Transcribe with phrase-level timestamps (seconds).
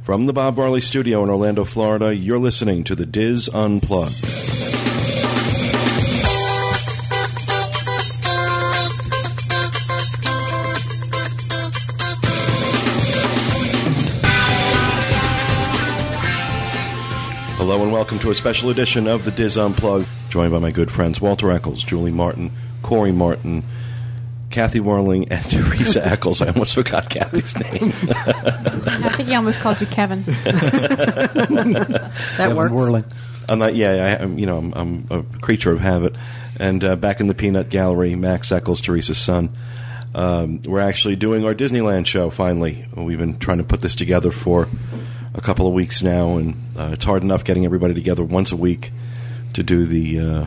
[0.00, 4.14] From the Bob Barley Studio in Orlando, Florida, you're listening to the DIS Unplugged.
[17.56, 20.90] Hello and welcome to a special edition of the DIS Unplugged, joined by my good
[20.90, 22.50] friends Walter Eccles, Julie Martin,
[22.82, 23.62] Corey Martin,
[24.52, 26.40] Kathy Warling, and Teresa Eccles.
[26.42, 27.92] I almost forgot Kathy's name.
[28.14, 30.22] I think he almost called you Kevin.
[32.36, 32.72] that works.
[32.72, 33.04] Whirling.
[33.48, 36.14] I'm not, yeah, I, am you know, I'm, I'm a creature of habit.
[36.60, 39.50] And uh, back in the Peanut Gallery, Max Eccles, Teresa's son.
[40.14, 42.86] Um, we're actually doing our Disneyland show finally.
[42.94, 44.68] We've been trying to put this together for
[45.34, 48.56] a couple of weeks now, and uh, it's hard enough getting everybody together once a
[48.56, 48.92] week
[49.54, 50.46] to do the uh,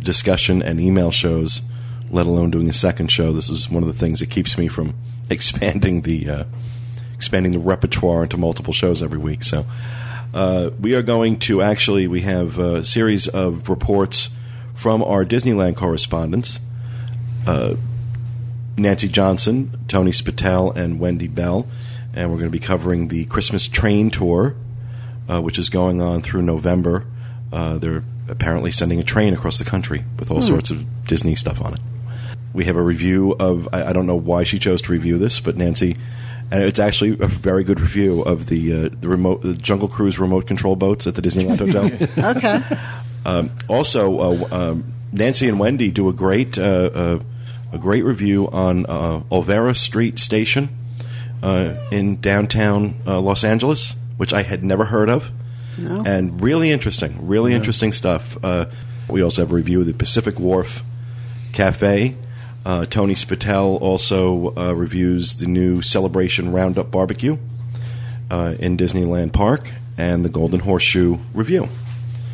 [0.00, 1.62] discussion and email shows,
[2.10, 3.32] let alone doing a second show.
[3.32, 4.94] This is one of the things that keeps me from
[5.30, 6.44] expanding the uh,
[7.14, 9.42] expanding the repertoire into multiple shows every week.
[9.42, 9.64] So
[10.34, 14.30] uh, we are going to actually we have a series of reports
[14.74, 16.60] from our Disneyland correspondents.
[17.46, 17.76] Uh,
[18.78, 21.66] Nancy Johnson, Tony Spatel, and Wendy Bell.
[22.12, 24.54] And we're going to be covering the Christmas train tour,
[25.28, 27.04] uh, which is going on through November.
[27.52, 31.62] Uh, they're apparently sending a train across the country with all sorts of Disney stuff
[31.62, 31.80] on it.
[32.56, 35.40] We have a review of, I, I don't know why she chose to review this,
[35.40, 35.96] but Nancy,
[36.50, 40.18] and it's actually a very good review of the, uh, the remote the Jungle Cruise
[40.18, 41.90] remote control boats at the Disneyland Hotel.
[42.36, 42.62] Okay.
[43.26, 47.18] Um, also, uh, um, Nancy and Wendy do a great uh, uh,
[47.72, 50.68] a great review on uh, Olvera Street Station
[51.42, 55.30] uh, in downtown uh, Los Angeles, which I had never heard of,
[55.76, 56.04] No.
[56.06, 58.38] and really interesting, really interesting stuff.
[58.44, 58.66] Uh,
[59.08, 60.82] we also have a review of the Pacific Wharf
[61.52, 62.14] Cafe.
[62.66, 67.38] Uh, Tony Spatel also uh, reviews the new Celebration Roundup Barbecue
[68.28, 71.68] uh, in Disneyland Park and the Golden Horseshoe Revue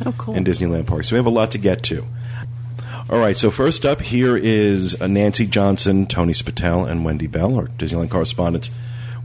[0.03, 0.33] Oh, cool.
[0.33, 1.03] in Disneyland Park.
[1.03, 2.07] So we have a lot to get to.
[3.11, 7.55] All right, so first up here is uh, Nancy Johnson, Tony Spatel, and Wendy Bell,
[7.55, 8.71] our Disneyland correspondents,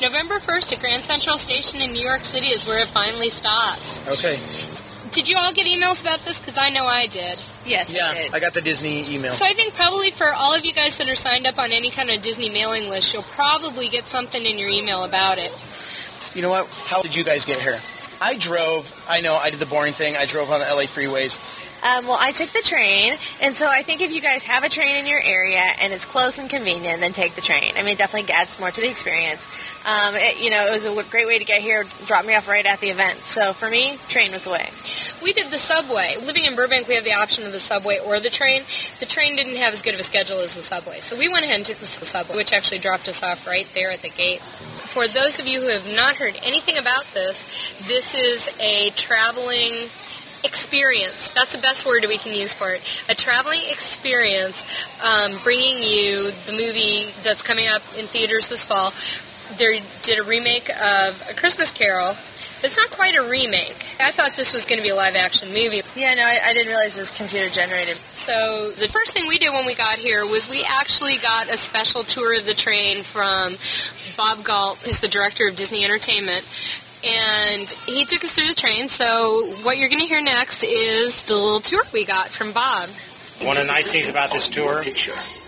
[0.00, 4.06] November 1st at Grand Central Station in New York City is where it finally stops.
[4.08, 4.38] Okay.
[5.10, 6.40] Did you all get emails about this?
[6.40, 7.42] Because I know I did.
[7.64, 8.34] Yes, Yeah, I did.
[8.34, 9.32] I got the Disney email.
[9.32, 11.90] So I think probably for all of you guys that are signed up on any
[11.90, 15.52] kind of Disney mailing list, you'll probably get something in your email about it.
[16.34, 16.66] You know what?
[16.66, 17.80] How did you guys get here?
[18.20, 18.92] I drove.
[19.08, 20.16] I know I did the boring thing.
[20.16, 21.38] I drove on the LA freeways.
[21.82, 24.68] Um, well, I took the train, and so I think if you guys have a
[24.68, 27.72] train in your area and it's close and convenient, then take the train.
[27.76, 29.46] I mean, it definitely adds more to the experience.
[29.84, 32.48] Um, it, you know, it was a great way to get here, drop me off
[32.48, 33.24] right at the event.
[33.24, 34.70] So for me, train was the way.
[35.22, 36.16] We did the subway.
[36.22, 38.62] Living in Burbank, we have the option of the subway or the train.
[38.98, 41.44] The train didn't have as good of a schedule as the subway, so we went
[41.44, 44.40] ahead and took the subway, which actually dropped us off right there at the gate.
[44.40, 47.46] For those of you who have not heard anything about this,
[47.86, 49.88] this is a traveling
[50.46, 51.30] experience.
[51.30, 52.80] That's the best word we can use for it.
[53.08, 54.64] A traveling experience,
[55.02, 58.92] um, bringing you the movie that's coming up in theaters this fall.
[59.58, 62.16] They did a remake of A Christmas Carol.
[62.62, 63.84] It's not quite a remake.
[64.00, 65.82] I thought this was going to be a live action movie.
[65.94, 67.98] Yeah, no, I, I didn't realize it was computer generated.
[68.12, 71.56] So the first thing we did when we got here was we actually got a
[71.56, 73.56] special tour of the train from
[74.16, 76.44] Bob Galt, who's the director of Disney Entertainment.
[77.04, 78.88] And he took us through the train.
[78.88, 82.90] So what you're going to hear next is the little tour we got from Bob.
[83.42, 84.82] One of the nice things about this tour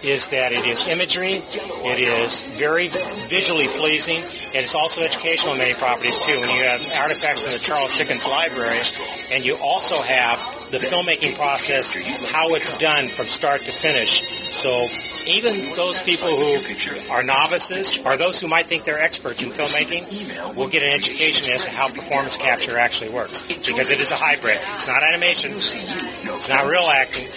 [0.03, 2.89] is that it is imagery, it is very
[3.29, 6.39] visually pleasing, and it's also educational in many properties too.
[6.39, 8.81] When you have artifacts in the Charles Dickens Library,
[9.31, 10.39] and you also have
[10.71, 11.97] the filmmaking process,
[12.31, 14.23] how it's done from start to finish.
[14.55, 14.89] So
[15.29, 20.55] even those people who are novices or those who might think they're experts in filmmaking
[20.55, 24.17] will get an education as to how performance capture actually works because it is a
[24.17, 24.59] hybrid.
[24.75, 25.53] It's not animation.
[25.53, 27.29] It's not real acting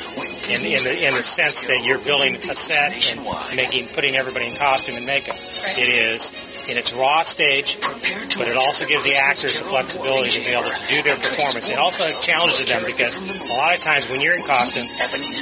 [0.50, 4.48] in, in, the, in the sense that you're building a set and making putting everybody
[4.48, 5.38] in costume and makeup.
[5.78, 6.34] It is
[6.68, 10.70] in its raw stage, but it also gives the actors the flexibility to be able
[10.70, 11.70] to do their performance.
[11.70, 14.88] It also challenges them because a lot of times when you're in costume,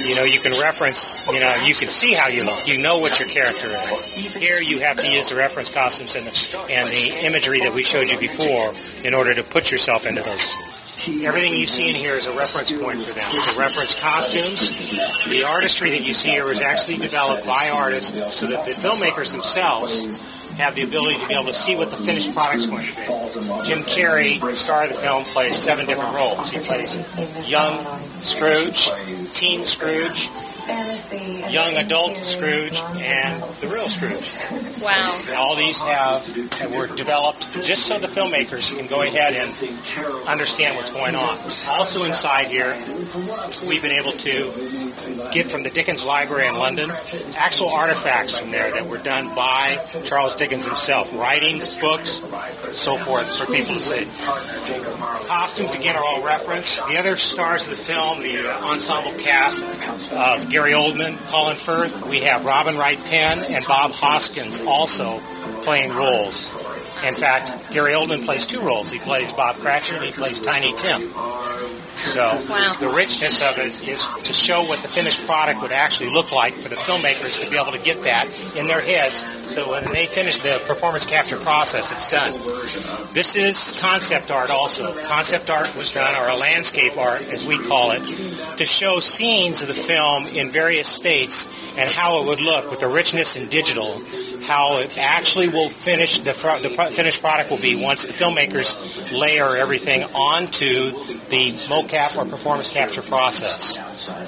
[0.06, 2.66] you know, you can reference, you know, you can see how you look.
[2.66, 4.04] You know what your character is.
[4.06, 7.82] Here you have to use the reference costumes and the, and the imagery that we
[7.82, 8.74] showed you before
[9.04, 10.56] in order to put yourself into those
[11.08, 13.24] Everything you see in here is a reference point for them.
[13.32, 14.70] It's a reference costumes.
[15.26, 19.32] The artistry that you see here was actually developed by artists so that the filmmakers
[19.32, 20.20] themselves
[20.60, 23.02] have the ability to be able to see what the finished product's going to be.
[23.64, 26.50] Jim Carrey, star of the film, plays seven different roles.
[26.50, 27.00] He plays
[27.48, 27.84] young
[28.20, 28.90] Scrooge,
[29.32, 30.30] teen Scrooge,
[31.50, 34.38] young adult Scrooge and the real Scrooge.
[34.80, 35.22] Wow.
[35.36, 36.26] All these have
[36.70, 41.38] were developed just so the filmmakers can go ahead and understand what's going on.
[41.68, 42.76] Also inside here,
[43.66, 44.92] we've been able to
[45.32, 46.90] get from the Dickens Library in London
[47.34, 52.20] actual artifacts from there that were done by Charles Dickens himself, writings, books,
[52.72, 54.06] so forth for people to see.
[55.26, 56.86] Costumes again are all referenced.
[56.88, 59.64] The other stars of the film, the ensemble cast
[60.12, 62.06] of Gary Oldman, Colin Firth.
[62.06, 65.20] We have Robin Wright Penn and Bob Hoskins also
[65.62, 66.50] playing roles.
[67.04, 68.90] In fact, Gary Oldman plays two roles.
[68.90, 71.12] He plays Bob Cratchit and he plays Tiny Tim.
[72.04, 72.76] So Wow.
[72.80, 76.54] the richness of it is to show what the finished product would actually look like
[76.54, 78.26] for the filmmakers to be able to get that
[78.56, 79.24] in their heads.
[79.46, 82.40] So when they finish the performance capture process, it's done.
[83.12, 84.94] This is concept art also.
[85.04, 88.02] Concept art was done, or a landscape art, as we call it,
[88.56, 92.80] to show scenes of the film in various states and how it would look with
[92.80, 94.00] the richness in digital,
[94.42, 98.12] how it actually will finish, the, fr- the pro- finished product will be once the
[98.12, 98.76] filmmakers
[99.16, 100.90] layer everything onto
[101.28, 103.78] the mocap or performance capture process.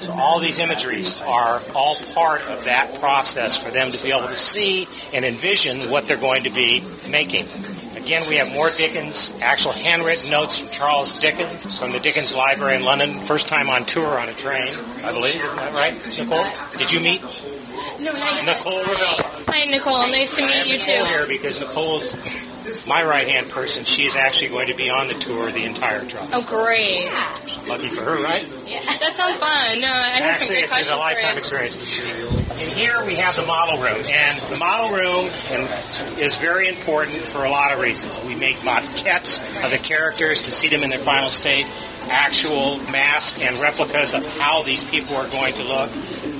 [0.03, 4.27] So all these imageries are all part of that process for them to be able
[4.27, 7.47] to see and envision what they're going to be making.
[7.95, 12.75] Again, we have more Dickens, actual handwritten notes from Charles Dickens from the Dickens Library
[12.75, 13.21] in London.
[13.21, 14.67] First time on tour on a train,
[15.03, 15.35] I believe.
[15.35, 16.45] Isn't that right, Nicole?
[16.77, 17.21] Did you meet
[18.01, 18.11] No.
[18.43, 19.22] Nicole Ravel?
[19.55, 20.07] Hi, Nicole.
[20.07, 21.05] Nice to meet you too.
[21.05, 22.15] here because Nicole's
[22.87, 23.83] my right hand person.
[23.83, 26.23] She is actually going to be on the tour the entire trip.
[26.33, 27.05] Oh, great.
[27.67, 28.49] Lucky for her, right?
[28.65, 29.79] Yeah, That sounds fun.
[29.79, 31.75] No, I had some Actually, great it's questions a lifetime experience.
[31.75, 35.29] And here we have the model room, and the model room
[36.17, 38.19] is very important for a lot of reasons.
[38.25, 41.67] We make maquettes of the characters to see them in their final state,
[42.09, 45.91] actual masks and replicas of how these people are going to look.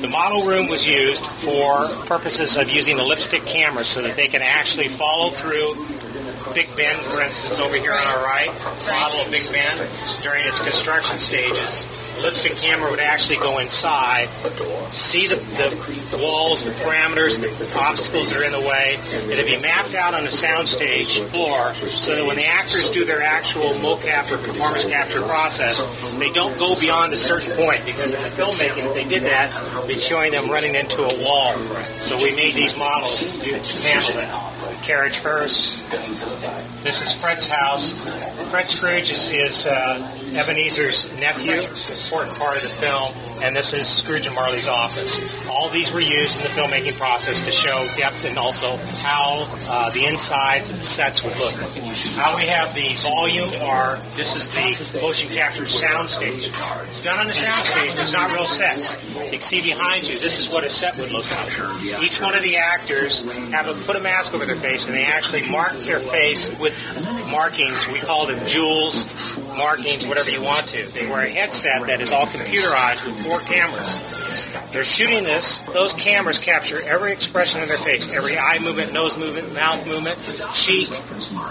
[0.03, 4.27] The model room was used for purposes of using the lipstick camera so that they
[4.27, 5.75] can actually follow through
[6.53, 8.51] Big Ben, for instance, over here on our right,
[8.87, 9.77] model of Big Ben
[10.21, 11.87] during its construction stages.
[12.19, 14.29] Lipstick camera would actually go inside,
[14.91, 15.35] see the,
[16.11, 18.99] the walls, the parameters, the, obstacles that are in the way.
[19.29, 23.21] It'd be mapped out on the soundstage floor so that when the actors do their
[23.21, 25.83] actual mocap or performance capture process,
[26.19, 29.51] they don't go beyond a certain point because in the filmmaking, if they did that,
[29.73, 31.57] it'd be showing them running into a wall.
[31.99, 34.52] So we made these models to, handle it
[34.83, 35.81] carriage hearse.
[36.83, 38.03] This is Fred's house.
[38.49, 43.87] Fred Scrooge is, is uh, Ebenezer's nephew, important part of the film, and this is
[43.87, 45.45] Scrooge and Marley's office.
[45.47, 49.91] All these were used in the filmmaking process to show depth and also how uh,
[49.91, 51.55] the insides of the sets would look.
[52.17, 56.49] Now we have the volume are, this is the motion capture sound stage.
[56.87, 59.01] It's done on the sound stage, it's not real sets.
[59.13, 62.01] You can see behind you, this is what a set would look like.
[62.01, 63.21] Each one of the actors
[63.51, 66.72] have a, put a mask over their face and they actually mark their face with
[67.31, 67.87] markings.
[67.87, 70.85] We call them jewels, markings, whatever you want to.
[70.87, 73.97] They wear a headset that is all computerized with four cameras.
[74.71, 75.59] They're shooting this.
[75.73, 80.19] Those cameras capture every expression of their face, every eye movement, nose movement, mouth movement,
[80.53, 80.89] cheek.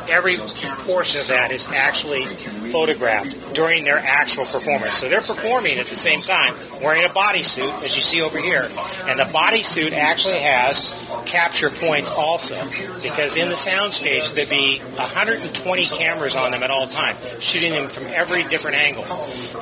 [0.08, 2.26] Every portion of that is actually
[2.72, 4.94] photographed during their actual performance.
[4.94, 8.68] So they're performing at the same time wearing a bodysuit, as you see over here.
[9.06, 10.94] And the bodysuit actually has
[11.26, 12.56] capture points also,
[13.02, 17.88] because in the soundstage there'd be 120 cameras on them at all time, shooting them
[17.88, 19.04] from every different angle.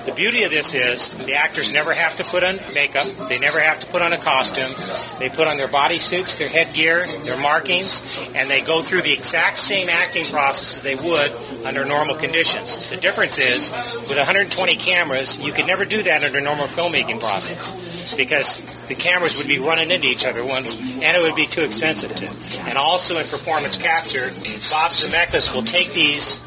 [0.06, 3.60] The beauty of this is the actors never have to put on makeup, they never
[3.60, 4.72] have to put on a costume.
[5.18, 9.58] They put on their bodysuits, their headgear, their markings, and they go through the exact
[9.58, 11.32] same acting process as they would
[11.64, 12.78] under normal conditions.
[12.88, 13.72] The difference is,
[14.08, 19.36] with 120 cameras, you could never do that under normal filmmaking process because the cameras
[19.36, 22.28] would be running into each other once, and it would be too expensive to.
[22.62, 24.30] And also in performance capture,
[24.68, 26.42] Bob Zemeckis will take these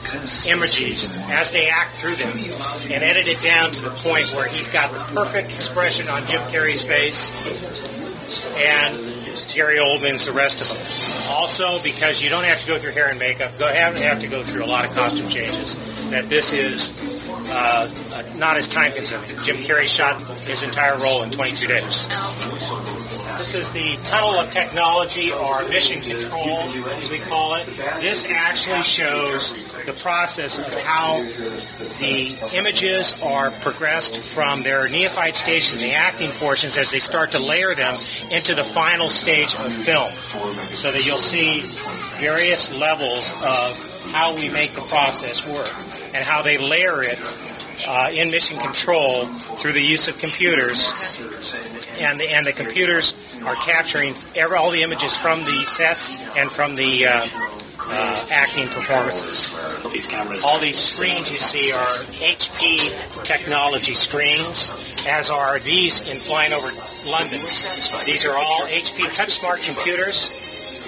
[0.46, 4.68] images as they act through them and edit it down to the point where he's
[4.68, 7.32] got the perfect expression on Jim Carrey's face
[8.58, 8.98] and
[9.54, 11.32] Gary Oldman's the rest of them.
[11.32, 14.28] Also, because you don't have to go through hair and makeup, go have, have to
[14.28, 15.76] go through a lot of costume changes.
[16.10, 16.94] That this is
[17.54, 19.30] uh, uh, not as time consuming.
[19.44, 22.08] Jim Carrey shot his entire role in 22 days.
[23.38, 27.68] This is the tunnel of technology or mission control, as we call it.
[28.00, 29.54] This actually shows
[29.86, 36.32] the process of how the images are progressed from their neophyte stages and the acting
[36.34, 37.96] portions as they start to layer them
[38.32, 40.12] into the final stage of film.
[40.72, 41.62] So that you'll see
[42.20, 45.74] various levels of how we make the process work
[46.14, 47.20] and how they layer it
[47.88, 51.20] uh, in mission control through the use of computers
[51.98, 53.16] and the and the computers
[53.46, 57.28] are capturing every, all the images from the sets and from the uh,
[57.80, 59.54] uh, acting performances.
[60.44, 64.74] All these screens you see are HP technology screens,
[65.06, 66.72] as are these in flying over
[67.06, 67.42] London.
[68.06, 70.32] These are all HP TouchSmart computers.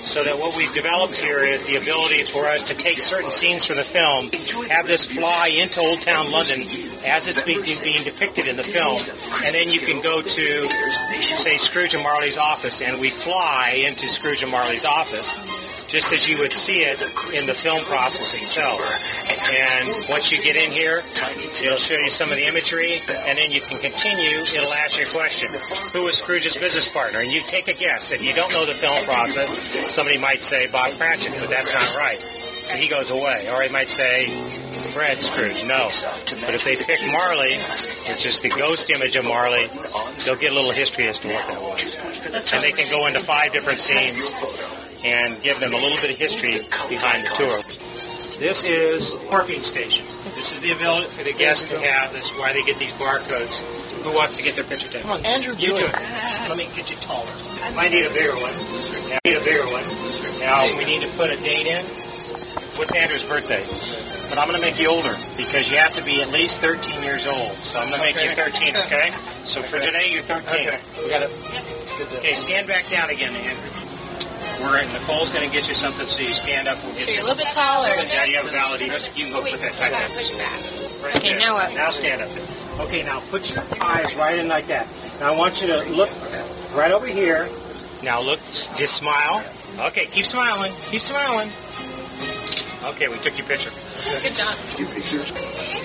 [0.05, 3.65] So that what we've developed here is the ability for us to take certain scenes
[3.65, 4.29] from the film,
[4.69, 6.61] have this fly into Old Town London
[7.03, 8.97] as it's being, being depicted in the film,
[9.45, 10.69] and then you can go to,
[11.21, 15.37] say, Scrooge and Marley's office, and we fly into Scrooge and Marley's office,
[15.87, 17.01] just as you would see it
[17.33, 18.81] in the film process itself.
[19.51, 23.51] And once you get in here, it'll show you some of the imagery, and then
[23.51, 24.39] you can continue.
[24.39, 25.49] It'll ask you a question:
[25.93, 27.19] Who was Scrooge's business partner?
[27.19, 28.11] And you take a guess.
[28.11, 31.95] If you don't know the film process, somebody might say Bob Cratchit, but that's not
[31.95, 32.19] right.
[32.65, 33.47] So he goes away.
[33.49, 34.27] Or he might say
[34.91, 35.63] Fred Scrooge.
[35.65, 35.89] No.
[36.41, 37.55] But if they pick Marley,
[38.09, 39.69] which is the ghost image of Marley,
[40.25, 42.53] they'll get a little history as to what that was.
[42.53, 44.33] And they can go into five different scenes
[45.05, 46.59] and give them a little bit of history
[46.89, 47.63] behind the tour.
[48.37, 50.05] This is morphing station.
[50.35, 52.11] This is the ability for the guests to have.
[52.11, 53.63] This is why they get these barcodes.
[54.05, 55.01] Who wants to get their picture taken?
[55.09, 55.91] Come on, Andrew, you do it.
[56.47, 57.25] Let me get you taller.
[57.75, 58.53] I need a bigger one.
[58.53, 59.81] I need a bigger one.
[60.39, 61.83] Now we need to put a date in.
[62.77, 63.65] What's Andrew's birthday?
[64.29, 67.01] But I'm going to make you older because you have to be at least 13
[67.01, 67.55] years old.
[67.63, 69.09] So I'm going to make you 13, okay?
[69.43, 70.43] So for today, you're 13.
[70.45, 70.79] Okay.
[71.01, 71.31] We got it.
[71.81, 72.17] It's good to.
[72.19, 73.69] Okay, stand back down again, Andrew.
[74.61, 76.77] We're Nicole's going to get you something so you stand up.
[76.83, 77.23] We'll get So you're you.
[77.23, 77.87] a little bit taller.
[77.89, 81.03] Yeah, you have a valid You can go put that type down.
[81.03, 81.39] Right Okay, there.
[81.39, 81.73] now what?
[81.73, 82.29] Now stand up.
[82.79, 84.87] Okay, now put your eyes right in like that.
[85.19, 86.09] Now I want you to look
[86.73, 87.49] right over here.
[88.03, 88.39] Now look,
[88.75, 89.43] just smile.
[89.79, 90.73] Okay, keep smiling.
[90.87, 91.49] Keep smiling.
[92.83, 93.71] Okay, we took your picture.
[94.21, 94.55] Good job.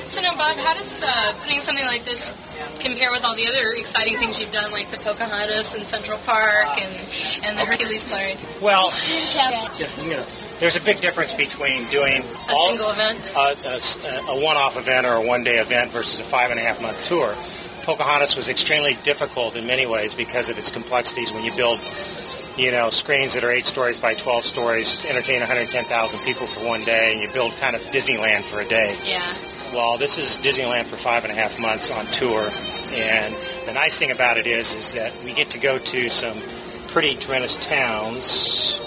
[0.07, 2.35] So now, Bob, how does uh, putting something like this
[2.81, 6.67] compare with all the other exciting things you've done, like the Pocahontas and Central Park
[6.83, 8.37] and, and the Hercules parade?
[8.61, 8.91] Well,
[9.35, 9.69] Yeah.
[10.03, 10.25] you know,
[10.61, 13.19] there's a big difference between doing A all, single event?
[13.35, 16.81] a, a a one-off event or a one-day event versus a five and a half
[16.81, 17.35] month tour.
[17.83, 21.33] Pocahontas was extremely difficult in many ways because of its complexities.
[21.33, 21.81] When you build,
[22.57, 26.85] you know, screens that are eight stories by 12 stories, entertain 110,000 people for one
[26.85, 28.95] day, and you build kind of Disneyland for a day.
[29.07, 29.35] Yeah.
[29.73, 32.51] Well, this is Disneyland for five and a half months on tour,
[32.93, 33.35] and
[33.67, 36.39] the nice thing about it is, is that we get to go to some
[36.89, 38.81] pretty tremendous towns.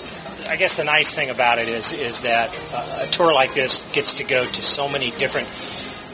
[0.47, 3.85] I guess the nice thing about it is, is that uh, a tour like this
[3.91, 5.47] gets to go to so many different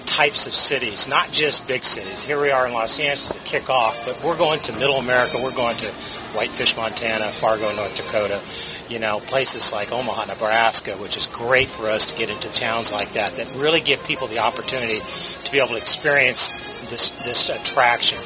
[0.06, 2.24] types of cities, not just big cities.
[2.24, 5.42] Here we are in Los Angeles to kick off, but we're going to Middle America.
[5.42, 5.88] We're going to
[6.34, 8.42] Whitefish, Montana, Fargo, North Dakota.
[8.90, 12.92] You know, places like Omaha, Nebraska, which is great for us to get into towns
[12.92, 15.00] like that that really give people the opportunity
[15.44, 16.54] to be able to experience
[16.90, 18.20] this this attraction.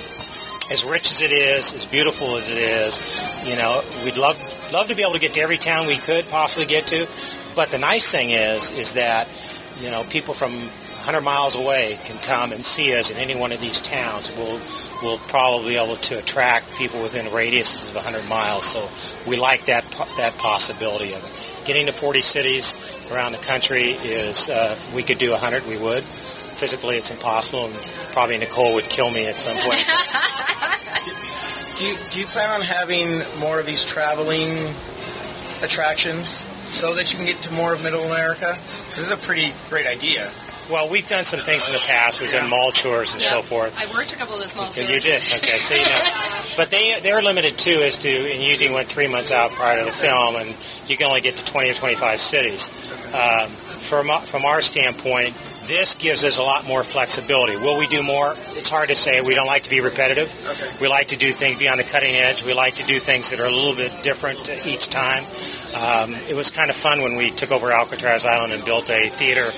[0.71, 2.97] As rich as it is, as beautiful as it is,
[3.45, 4.37] you know, we'd love
[4.73, 7.07] love to be able to get to every town we could possibly get to.
[7.55, 9.27] But the nice thing is, is that
[9.79, 13.51] you know, people from 100 miles away can come and see us in any one
[13.51, 14.31] of these towns.
[14.35, 14.59] We'll,
[15.01, 18.65] we'll probably be able to attract people within radiuses of 100 miles.
[18.65, 18.89] So
[19.27, 19.83] we like that,
[20.17, 21.65] that possibility of it.
[21.65, 22.75] Getting to 40 cities
[23.11, 26.03] around the country is, uh, if we could do 100, we would.
[26.03, 27.75] Physically, it's impossible, and
[28.11, 29.83] probably Nicole would kill me at some point.
[31.77, 34.73] Do you, do you plan on having more of these traveling
[35.63, 38.57] attractions so that you can get to more of Middle America?
[38.91, 40.31] This is a pretty great idea.
[40.69, 42.21] Well, we've done some things in the past.
[42.21, 43.75] We've done mall tours and so forth.
[43.77, 44.75] I worked a couple of those malls.
[44.75, 45.21] So you did.
[45.21, 46.09] Okay, so you know.
[46.55, 49.85] But they they're limited too as to and usually went three months out prior to
[49.85, 50.53] the film, and
[50.87, 52.69] you can only get to 20 or 25 cities.
[53.11, 53.49] Um,
[53.79, 55.35] from from our standpoint,
[55.67, 57.55] This gives us a lot more flexibility.
[57.55, 58.35] Will we do more?
[58.49, 59.21] It's hard to say.
[59.21, 60.29] We don't like to be repetitive.
[60.81, 62.43] We like to do things, be on the cutting edge.
[62.43, 65.25] We like to do things that are a little bit different each time.
[65.73, 69.09] Um, it was kind of fun when we took over Alcatraz Island and built a
[69.09, 69.53] theater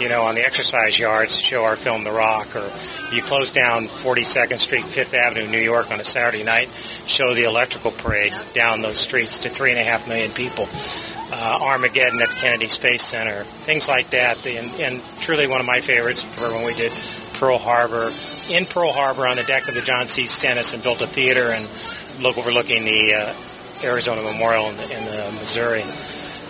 [0.00, 2.72] you know, on the exercise yards to show our film The Rock, or
[3.12, 6.70] you close down 42nd Street, Fifth Avenue, New York on a Saturday night,
[7.06, 10.68] show the electrical parade down those streets to three and a half million people.
[11.32, 14.44] Uh, Armageddon at the Kennedy Space Center, things like that.
[14.46, 16.92] And, and truly one of my favorites were when we did
[17.34, 18.10] Pearl Harbor.
[18.48, 20.26] In Pearl Harbor on the deck of the John C.
[20.26, 21.68] Stennis and built a theater and
[22.20, 23.34] look overlooking the uh,
[23.84, 25.84] Arizona Memorial in the, in the Missouri.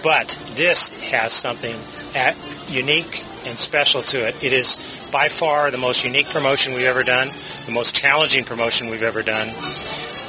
[0.03, 1.77] But this has something
[2.15, 2.37] at,
[2.69, 4.35] unique and special to it.
[4.43, 4.79] It is
[5.11, 7.31] by far the most unique promotion we've ever done,
[7.67, 9.53] the most challenging promotion we've ever done.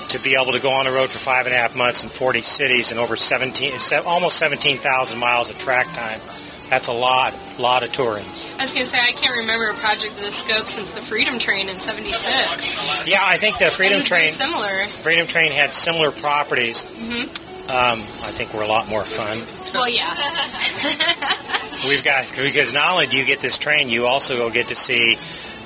[0.09, 2.09] To be able to go on the road for five and a half months in
[2.09, 3.73] 40 cities and over 17,
[4.05, 6.19] almost 17,000 miles of track time,
[6.69, 8.25] that's a lot, a lot of touring.
[8.57, 11.01] I was going to say, I can't remember a project of this scope since the
[11.01, 12.25] Freedom Train in 76.
[13.07, 14.31] Yeah, I think the Freedom Train.
[14.31, 14.85] similar.
[14.87, 16.83] Freedom Train had similar properties.
[16.83, 17.50] Mm-hmm.
[17.67, 19.43] Um, I think we're a lot more fun.
[19.73, 20.13] Well, yeah.
[21.87, 24.75] We've got because not only do you get this train, you also will get to
[24.75, 25.17] see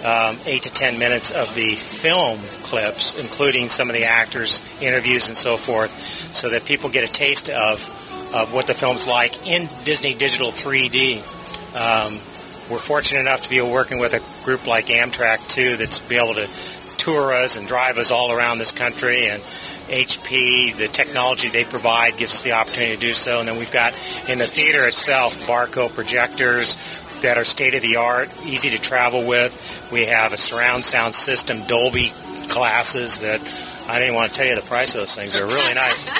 [0.04, 5.28] um, eight to ten minutes of the film clips, including some of the actors' interviews
[5.28, 5.92] and so forth,
[6.34, 7.90] so that people get a taste of
[8.34, 11.22] of what the film's like in Disney Digital 3D.
[11.75, 12.20] Um,
[12.70, 16.34] we're fortunate enough to be working with a group like Amtrak too, that's be able
[16.36, 16.50] to
[16.98, 19.42] tour us and drive us all around this country and
[19.88, 23.39] HP, the technology they provide gives us the opportunity to do so.
[23.39, 23.94] And then we've got
[24.27, 26.75] in the theater itself Barco projectors
[27.22, 29.89] that are state of the art, easy to travel with.
[29.92, 32.12] We have a surround sound system, Dolby
[32.48, 33.42] glasses that
[33.88, 35.34] I didn't want to tell you the price of those things.
[35.34, 36.08] They're really nice.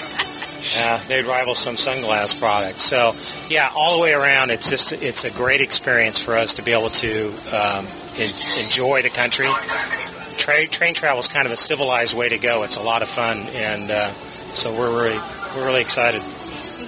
[0.76, 2.82] Uh, they'd rival some sunglass products.
[2.82, 3.16] So,
[3.50, 6.72] yeah, all the way around, it's just it's a great experience for us to be
[6.72, 7.88] able to um,
[8.58, 9.48] enjoy the country,
[10.38, 12.64] tra- train travel is kind of a civilized way to go.
[12.64, 14.12] It's a lot of fun, and uh,
[14.52, 15.20] so we're really
[15.56, 16.22] we're really excited.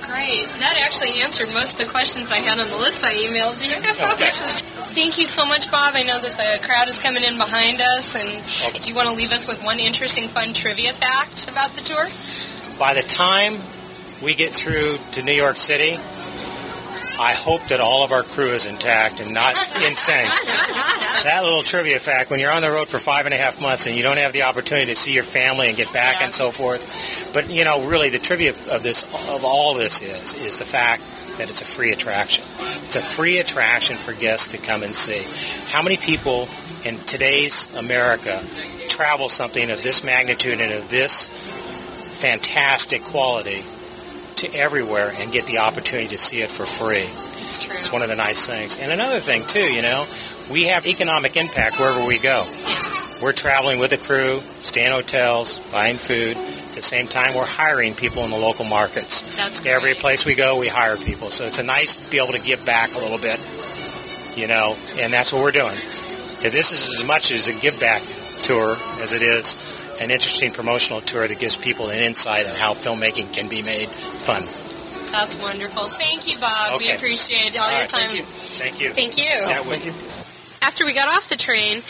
[0.01, 0.47] Great.
[0.59, 3.75] That actually answered most of the questions I had on the list I emailed you.
[4.13, 4.31] Okay.
[4.93, 5.95] Thank you so much, Bob.
[5.95, 8.79] I know that the crowd is coming in behind us, and okay.
[8.79, 12.07] do you want to leave us with one interesting, fun trivia fact about the tour?
[12.79, 13.59] By the time
[14.21, 15.99] we get through to New York City,
[17.19, 20.25] I hope that all of our crew is intact and not insane.
[20.25, 23.87] that little trivia fact: when you're on the road for five and a half months
[23.87, 26.25] and you don't have the opportunity to see your family and get back yeah.
[26.25, 30.33] and so forth, but you know, really, the trivia of this, of all this, is
[30.35, 31.03] is the fact
[31.37, 32.43] that it's a free attraction.
[32.85, 35.23] It's a free attraction for guests to come and see.
[35.67, 36.47] How many people
[36.83, 38.43] in today's America
[38.89, 41.27] travel something of this magnitude and of this
[42.11, 43.63] fantastic quality
[44.37, 47.09] to everywhere and get the opportunity to see it for free.
[47.37, 47.75] It's true.
[47.75, 48.77] It's one of the nice things.
[48.77, 50.07] And another thing too, you know,
[50.49, 52.45] we have economic impact wherever we go.
[53.21, 56.37] We're traveling with a crew, staying in hotels, buying food.
[56.37, 59.23] At the same time, we're hiring people in the local markets.
[59.35, 59.71] That's great.
[59.71, 61.31] Every place we go, we hire people.
[61.31, 63.39] So it's a nice to be able to give back a little bit,
[64.35, 65.79] you know, and that's what we're doing.
[66.41, 68.03] This is as much as a give back
[68.43, 69.57] tour as it is
[69.99, 73.89] an interesting promotional tour that gives people an insight on how filmmaking can be made
[73.89, 74.45] fun.
[75.11, 75.89] That's wonderful.
[75.89, 76.75] Thank you, Bob.
[76.75, 76.87] Okay.
[76.87, 78.09] We appreciate all, all your right, time.
[78.09, 78.23] Thank you.
[78.25, 78.93] Thank you.
[78.93, 79.23] Thank you.
[79.23, 79.93] Yeah, thank you.
[80.61, 81.81] After we got off the train,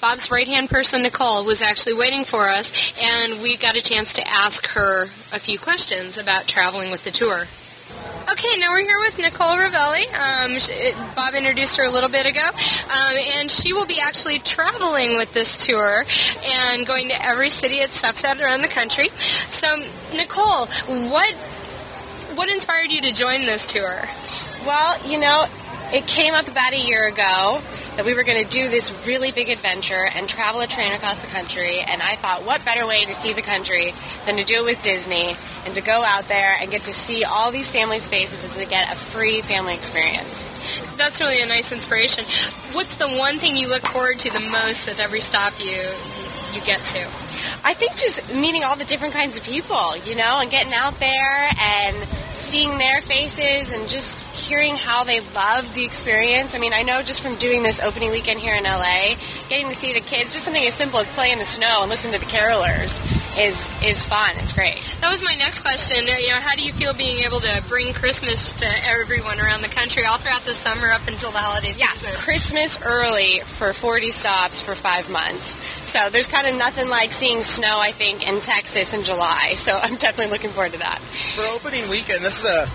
[0.00, 4.12] Bob's right hand person, Nicole, was actually waiting for us, and we got a chance
[4.14, 7.46] to ask her a few questions about traveling with the tour.
[8.30, 10.06] Okay, now we're here with Nicole Ravelli.
[10.14, 15.18] Um, Bob introduced her a little bit ago, um, and she will be actually traveling
[15.18, 16.06] with this tour
[16.42, 19.10] and going to every city it stops at around the country.
[19.50, 19.76] So,
[20.14, 20.66] Nicole,
[21.10, 21.34] what
[22.34, 24.08] what inspired you to join this tour?
[24.64, 25.46] Well, you know,
[25.92, 27.60] it came up about a year ago
[27.96, 31.20] that we were going to do this really big adventure and travel a train across
[31.20, 31.80] the country.
[31.80, 33.94] And I thought, what better way to see the country
[34.26, 37.24] than to do it with Disney and to go out there and get to see
[37.24, 40.48] all these families' faces and to get a free family experience.
[40.96, 42.24] That's really a nice inspiration.
[42.72, 45.92] What's the one thing you look forward to the most with every stop you
[46.52, 47.08] you get to?
[47.62, 50.98] I think just meeting all the different kinds of people, you know, and getting out
[51.00, 56.54] there and seeing their faces and just hearing how they love the experience.
[56.54, 59.14] I mean, I know just from doing this opening weekend here in LA,
[59.48, 61.90] getting to see the kids, just something as simple as play in the snow and
[61.90, 63.00] listen to the carolers
[63.38, 64.30] is is fun.
[64.36, 64.78] It's great.
[65.00, 66.06] That was my next question.
[66.06, 69.68] You know, how do you feel being able to bring Christmas to everyone around the
[69.68, 72.10] country all throughout the summer up until the holiday season?
[72.10, 75.58] Yeah, Christmas early for 40 stops for five months.
[75.88, 79.54] So there's kind of nothing like seeing snow, I think, in Texas in July.
[79.56, 81.00] So I'm definitely looking forward to that.
[81.34, 82.70] For opening weekend, this is a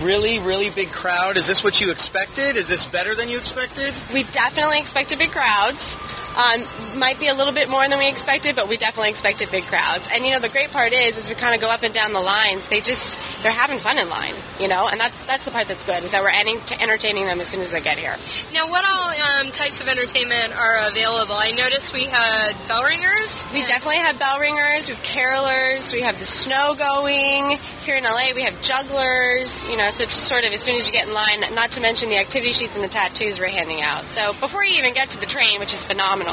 [0.00, 1.36] really, really big crowd.
[1.36, 2.56] Is this what you expected?
[2.56, 3.94] Is this better than you expected?
[4.12, 5.96] We definitely expected big crowds.
[6.36, 6.64] Um,
[6.98, 10.08] might be a little bit more than we expected, but we definitely expected big crowds.
[10.12, 12.12] And you know, the great part is, as we kind of go up and down
[12.12, 14.34] the lines, they just they're having fun in line.
[14.58, 17.48] You know, and that's that's the part that's good is that we're entertaining them as
[17.48, 18.16] soon as they get here.
[18.52, 21.34] Now, what all um, types of entertainment are available?
[21.34, 23.46] I noticed we had bell ringers.
[23.52, 24.88] We definitely have bell ringers.
[24.88, 25.92] We have carolers.
[25.92, 28.34] We have the snow going here in LA.
[28.34, 29.62] We have jugglers.
[29.64, 31.40] You know, so it's just sort of as soon as you get in line.
[31.54, 34.04] Not to mention the activity sheets and the tattoos we're handing out.
[34.06, 36.23] So before you even get to the train, which is phenomenal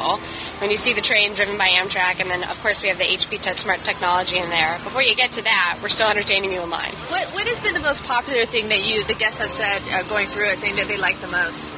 [0.59, 3.05] when you see the train driven by Amtrak, and then of course we have the
[3.05, 4.79] HP TouchSmart technology in there.
[4.83, 6.93] Before you get to that, we're still entertaining you in line.
[7.09, 10.03] What What has been the most popular thing that you, the guests, have said uh,
[10.03, 11.73] going through it, saying that they like the most?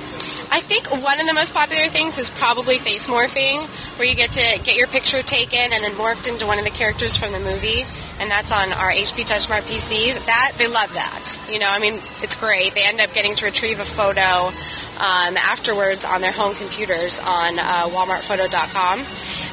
[0.52, 3.66] I think one of the most popular things is probably face morphing,
[3.98, 6.70] where you get to get your picture taken and then morphed into one of the
[6.70, 7.86] characters from the movie,
[8.20, 10.24] and that's on our HP TouchSmart PCs.
[10.28, 11.40] That they love that.
[11.50, 12.76] You know, I mean, it's great.
[12.76, 14.54] They end up getting to retrieve a photo
[15.00, 19.06] um, afterwards on their home computers on uh, WalmartPhoto.com,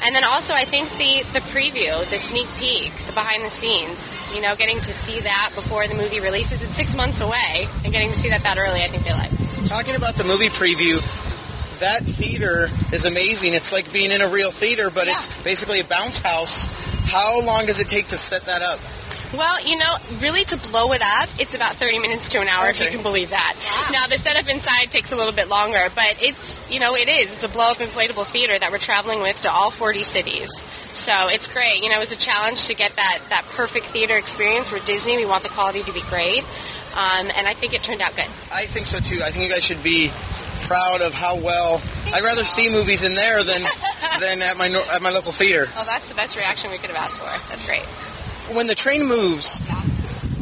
[0.02, 4.16] and then also I think the the preview, the sneak peek, the behind the scenes.
[4.34, 6.62] You know, getting to see that before the movie releases.
[6.62, 9.30] It's six months away, and getting to see that that early, I think they like.
[9.68, 11.00] Talking about the movie preview,
[11.80, 13.54] that theater is amazing.
[13.54, 15.14] It's like being in a real theater, but Yeah.
[15.14, 16.66] it's basically a bounce house.
[17.06, 18.78] How long does it take to set that up?
[19.32, 22.68] Well, you know, really to blow it up, it's about 30 minutes to an hour,
[22.68, 23.54] if you can believe that.
[23.92, 27.32] Now, the setup inside takes a little bit longer, but it's, you know, it is.
[27.32, 30.64] It's a blow up inflatable theater that we're traveling with to all 40 cities.
[30.92, 31.82] So it's great.
[31.82, 34.72] You know, it was a challenge to get that, that perfect theater experience.
[34.72, 36.42] We're Disney, we want the quality to be great.
[36.94, 38.26] Um, and I think it turned out good.
[38.52, 39.22] I think so too.
[39.22, 40.10] I think you guys should be
[40.62, 41.80] proud of how well.
[42.06, 43.62] I'd rather see movies in there than
[44.20, 45.68] than at my at my local theater.
[45.76, 47.48] Oh, that's the best reaction we could have asked for.
[47.48, 47.82] That's great.
[48.52, 49.60] When the train moves,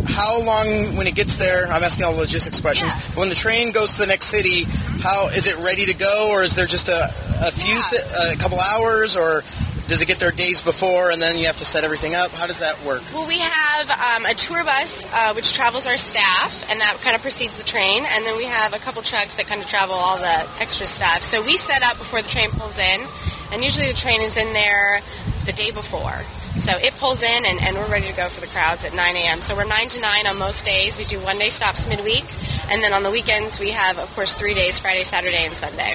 [0.06, 1.66] how long when it gets there?
[1.66, 2.92] I'm asking all the logistics questions.
[2.94, 3.18] Yeah.
[3.18, 4.64] When the train goes to the next city,
[5.02, 7.82] how is it ready to go, or is there just a a few Yeah.
[7.90, 9.44] th- a couple hours, or
[9.86, 12.30] does it get there days before and then you have to set everything up?
[12.32, 13.02] How does that work?
[13.14, 17.14] Well, we have um, a tour bus uh, which travels our staff, and that kind
[17.16, 18.04] of precedes the train.
[18.06, 21.22] And then we have a couple trucks that kind of travel all the extra stuff.
[21.22, 23.06] So we set up before the train pulls in,
[23.52, 25.00] and usually the train is in there
[25.46, 26.20] the day before.
[26.58, 29.16] So it pulls in, and, and we're ready to go for the crowds at 9
[29.16, 29.40] a.m.
[29.40, 30.98] So we're 9 to 9 on most days.
[30.98, 32.24] We do one day stops midweek,
[32.68, 35.94] and then on the weekends we have, of course, three days Friday, Saturday, and Sunday.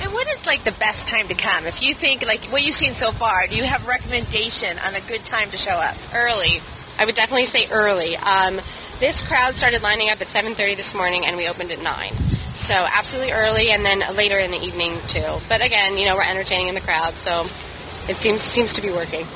[0.00, 1.66] And what is like the best time to come?
[1.66, 4.94] If you think like what you've seen so far, do you have a recommendation on
[4.94, 5.96] a good time to show up?
[6.14, 6.60] early.
[6.98, 8.16] I would definitely say early.
[8.16, 8.60] Um,
[9.00, 12.14] this crowd started lining up at 7:30 this morning, and we opened at nine.
[12.54, 15.40] So absolutely early, and then later in the evening too.
[15.48, 17.46] But again, you know, we're entertaining in the crowd, so
[18.08, 19.26] it seems seems to be working.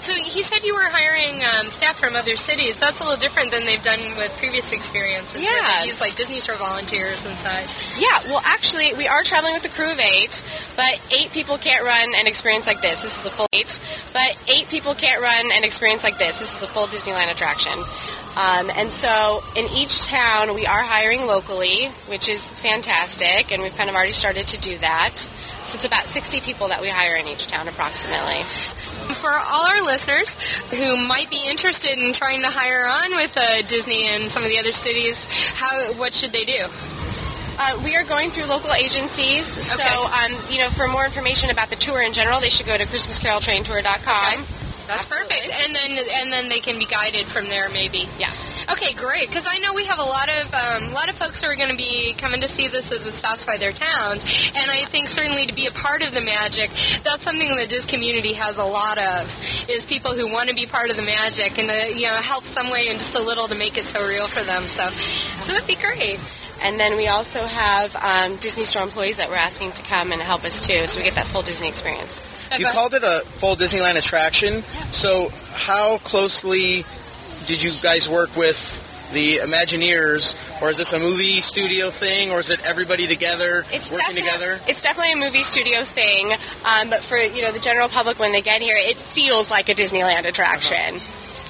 [0.00, 2.78] So he said you were hiring um, staff from other cities.
[2.78, 5.42] That's a little different than they've done with previous experiences.
[5.42, 5.80] where Yeah.
[5.80, 7.74] they use like Disney Store volunteers and such.
[7.98, 10.42] Yeah, well, actually, we are traveling with a crew of eight,
[10.76, 13.02] but eight people can't run an experience like this.
[13.02, 13.78] This is a full eight,
[14.12, 16.40] but eight people can't run an experience like this.
[16.40, 17.78] This is a full Disneyland attraction.
[18.36, 23.76] Um, and so in each town, we are hiring locally, which is fantastic, and we've
[23.76, 25.28] kind of already started to do that.
[25.64, 28.42] So it's about 60 people that we hire in each town approximately.
[29.16, 30.34] For all our listeners
[30.70, 34.50] who might be interested in trying to hire on with uh, Disney and some of
[34.50, 36.66] the other cities, how what should they do?
[37.56, 40.34] Uh, we are going through local agencies, so Okay.
[40.34, 42.84] um, you know, for more information about the tour in general, they should go to
[42.84, 44.32] ChristmasCarolTrainTour.com.
[44.34, 44.42] Okay.
[44.86, 45.36] That's Absolutely.
[45.36, 48.08] perfect, and then and then they can be guided from there, maybe.
[48.18, 48.30] Yeah.
[48.70, 49.28] Okay, great.
[49.28, 51.56] Because I know we have a lot of um, a lot of folks who are
[51.56, 54.84] going to be coming to see this as it stops by their towns, and I
[54.86, 56.70] think certainly to be a part of the magic,
[57.02, 59.30] that's something that this community has a lot of.
[59.68, 62.44] Is people who want to be part of the magic and to, you know help
[62.44, 64.64] some way and just a little to make it so real for them.
[64.66, 64.88] So,
[65.40, 66.18] so that'd be great.
[66.62, 70.22] And then we also have um, Disney Store employees that we're asking to come and
[70.22, 72.22] help us too, so we get that full Disney experience.
[72.58, 74.62] You called it a full Disneyland attraction.
[74.90, 76.84] So how closely
[77.46, 82.40] did you guys work with the Imagineers, or is this a movie studio thing, or
[82.40, 84.58] is it everybody together working together?
[84.66, 86.32] It's definitely a movie studio thing,
[86.64, 89.68] um, but for you know the general public when they get here, it feels like
[89.68, 91.00] a Disneyland attraction.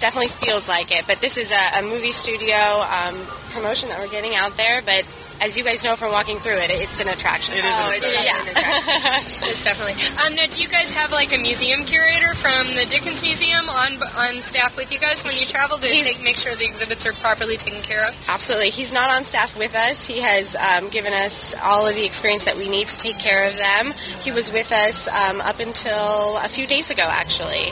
[0.01, 1.07] Definitely feels like it.
[1.07, 3.17] But this is a, a movie studio um,
[3.51, 4.83] promotion that we're getting out there.
[4.83, 5.05] But
[5.41, 7.55] as you guys know from walking through it, it's an attraction.
[7.55, 8.25] It is an Oh, attraction.
[8.25, 8.53] Yes.
[9.43, 9.95] Yes, definitely.
[10.25, 14.03] Um, now, do you guys have like a museum curator from the Dickens Museum on
[14.03, 17.13] on staff with you guys when you travel to take, make sure the exhibits are
[17.13, 18.15] properly taken care of?
[18.29, 18.71] Absolutely.
[18.71, 20.07] He's not on staff with us.
[20.07, 23.49] He has um, given us all of the experience that we need to take care
[23.49, 23.93] of them.
[24.21, 27.69] He was with us um, up until a few days ago, actually.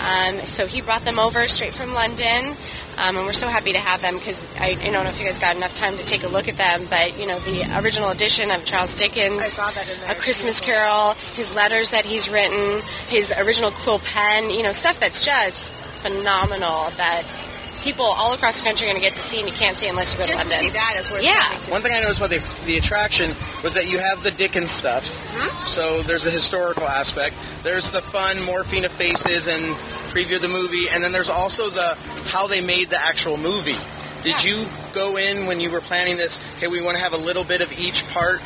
[0.00, 2.56] Um, so he brought them over straight from London.
[3.00, 5.24] Um, and we're so happy to have them because I, I don't know if you
[5.24, 8.10] guys got enough time to take a look at them, but you know the original
[8.10, 10.12] edition of Charles Dickens, I saw that in there.
[10.12, 15.00] A Christmas Carol, his letters that he's written, his original quill pen, you know stuff
[15.00, 17.24] that's just phenomenal that
[17.82, 19.88] people all across the country are going to get to see and you can't see
[19.88, 20.66] unless you go to Just to London.
[20.68, 21.42] see that is worth Yeah.
[21.64, 21.70] to.
[21.70, 25.04] One thing I noticed about the, the attraction was that you have the Dickens stuff.
[25.06, 25.64] Mm-hmm.
[25.66, 27.34] So there's the historical aspect.
[27.62, 29.74] There's the fun morphing of faces and
[30.12, 31.94] preview of the movie, and then there's also the
[32.26, 33.76] how they made the actual movie.
[34.22, 36.40] Did you go in when you were planning this?
[36.56, 38.40] Okay, we want to have a little bit of each part,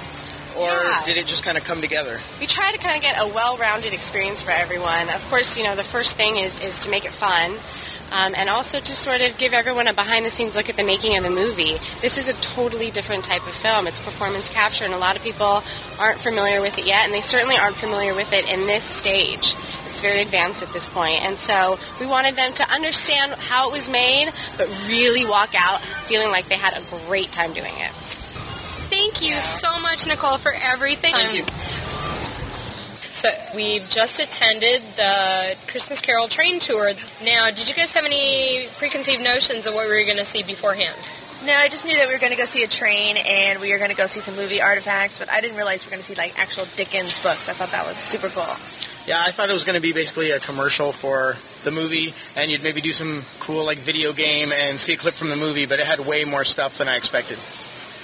[0.57, 1.03] or Yeah.
[1.05, 2.21] did it just kind of come together?
[2.39, 5.09] we try to kind of get a well-rounded experience for everyone.
[5.09, 7.57] Of course, you know the first thing is is to make it fun,
[8.15, 11.25] um, and also to sort of give everyone a behind-the-scenes look at the making of
[11.25, 11.77] the movie.
[12.01, 13.89] This is a totally different type of film.
[13.89, 15.65] It's performance capture, and a lot of people
[15.99, 19.57] aren't familiar with it yet, and they certainly aren't familiar with it in this stage.
[19.87, 23.73] It's very advanced at this point, and so we wanted them to understand how it
[23.73, 27.91] was made, but really walk out feeling like they had a great time doing it.
[28.91, 31.13] Thank you so much, Nicole, for everything.
[31.13, 31.94] Thank you.
[33.15, 36.91] So we've just attended the Christmas Carol train tour.
[37.23, 40.43] Now, did you guys have any preconceived notions of what we were going to see
[40.43, 40.97] beforehand?
[41.47, 43.71] No, I just knew that we were going to go see a train and we
[43.71, 46.01] were going to go see some movie artifacts, but I didn't realize we were going
[46.01, 47.49] to see like actual Dickens books.
[47.49, 48.57] I thought that was super cool.
[49.07, 52.51] Yeah, I thought it was going to be basically a commercial for the movie, and
[52.51, 55.67] you'd maybe do some cool like video game and see a clip from the movie,
[55.67, 57.39] but it had way more stuff than I expected.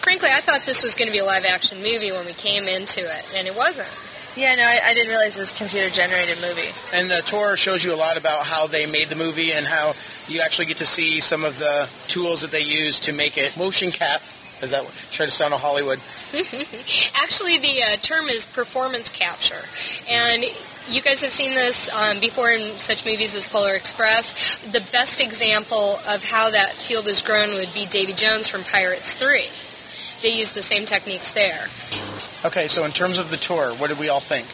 [0.03, 2.69] Frankly, I thought this was going to be a live action movie when we came
[2.69, 3.89] into it, and it wasn't.
[4.37, 6.69] Yeah, no, I, I didn't realize it was a computer generated movie.
[6.93, 9.95] And the tour shows you a lot about how they made the movie and how
[10.29, 13.57] you actually get to see some of the tools that they use to make it
[13.57, 14.23] motion cap.
[14.63, 14.87] Is that?
[15.11, 16.01] Try to sound a Hollywood.
[17.15, 19.63] Actually, the uh, term is performance capture,
[20.09, 20.45] and
[20.87, 24.59] you guys have seen this um, before in such movies as Polar Express.
[24.71, 29.15] The best example of how that field has grown would be Davy Jones from Pirates
[29.15, 29.49] Three.
[30.23, 31.69] They use the same techniques there.
[32.43, 34.47] Okay, so in terms of the tour, what did we all think?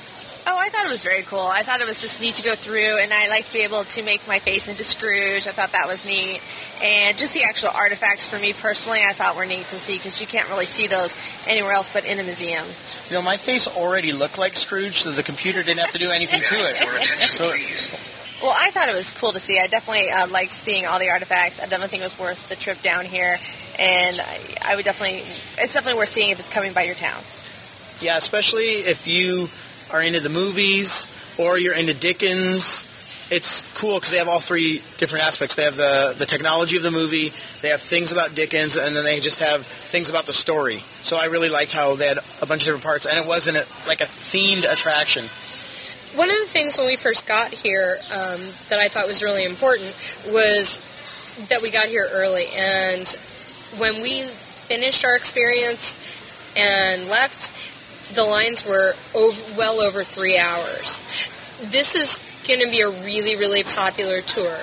[0.48, 1.40] Oh, I thought it was very cool.
[1.40, 3.84] I thought it was just neat to go through, and I like to be able
[3.84, 5.46] to make my face into Scrooge.
[5.46, 6.40] I thought that was neat.
[6.82, 10.20] And just the actual artifacts for me personally, I thought were neat to see because
[10.20, 12.64] you can't really see those anywhere else but in a museum.
[13.08, 16.10] You know, my face already looked like Scrooge, so the computer didn't have to do
[16.10, 17.30] anything to it.
[17.30, 17.48] So,
[18.42, 19.58] Well, I thought it was cool to see.
[19.58, 21.58] I definitely uh, liked seeing all the artifacts.
[21.58, 23.38] I definitely think it was worth the trip down here,
[23.78, 25.24] and I, I would definitely,
[25.58, 27.20] it's definitely worth seeing if it's coming by your town.
[28.00, 29.48] Yeah, especially if you
[29.90, 32.86] are into the movies or you're into Dickens.
[33.28, 35.56] It's cool because they have all three different aspects.
[35.56, 39.04] They have the, the technology of the movie, they have things about Dickens, and then
[39.04, 40.84] they just have things about the story.
[41.02, 43.56] So I really like how they had a bunch of different parts, and it wasn't
[43.56, 45.28] a, like a themed attraction.
[46.14, 49.44] One of the things when we first got here um, that I thought was really
[49.44, 49.96] important
[50.28, 50.80] was
[51.48, 53.08] that we got here early, and
[53.76, 54.28] when we
[54.68, 55.96] finished our experience
[56.56, 57.52] and left,
[58.14, 61.00] the lines were over, well over three hours.
[61.62, 64.56] This is going to be a really, really popular tour.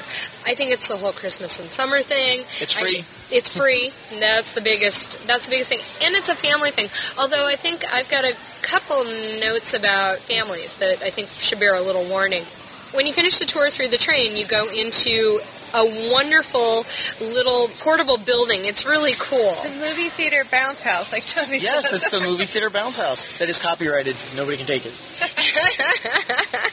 [0.45, 2.45] I think it's the whole Christmas and summer thing.
[2.59, 3.05] It's I- free.
[3.31, 3.91] it's free.
[4.19, 5.25] That's the biggest.
[5.27, 6.89] That's the biggest thing, and it's a family thing.
[7.17, 11.75] Although I think I've got a couple notes about families that I think should bear
[11.75, 12.45] a little warning.
[12.93, 15.39] When you finish the tour through the train, you go into
[15.73, 16.85] a wonderful
[17.19, 18.61] little portable building.
[18.65, 19.55] It's really cool.
[19.63, 22.01] The movie theater bounce house, like Tony Yes, says.
[22.01, 24.15] it's the movie theater bounce house that is copyrighted.
[24.35, 24.93] Nobody can take it.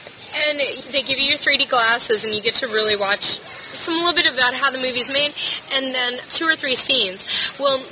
[0.49, 0.57] And
[0.93, 3.39] they give you your 3D glasses, and you get to really watch
[3.73, 5.33] some little bit about how the movie's made,
[5.73, 7.27] and then two or three scenes.
[7.59, 7.83] Well,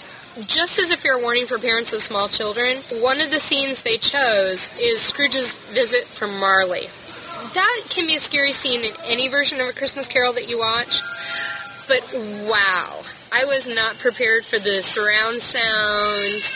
[0.47, 3.97] just as a fair warning for parents of small children, one of the scenes they
[3.97, 6.87] chose is Scrooge's visit from Marley.
[7.53, 10.59] That can be a scary scene in any version of A Christmas Carol that you
[10.59, 11.01] watch,
[11.87, 16.53] but wow, I was not prepared for the surround sound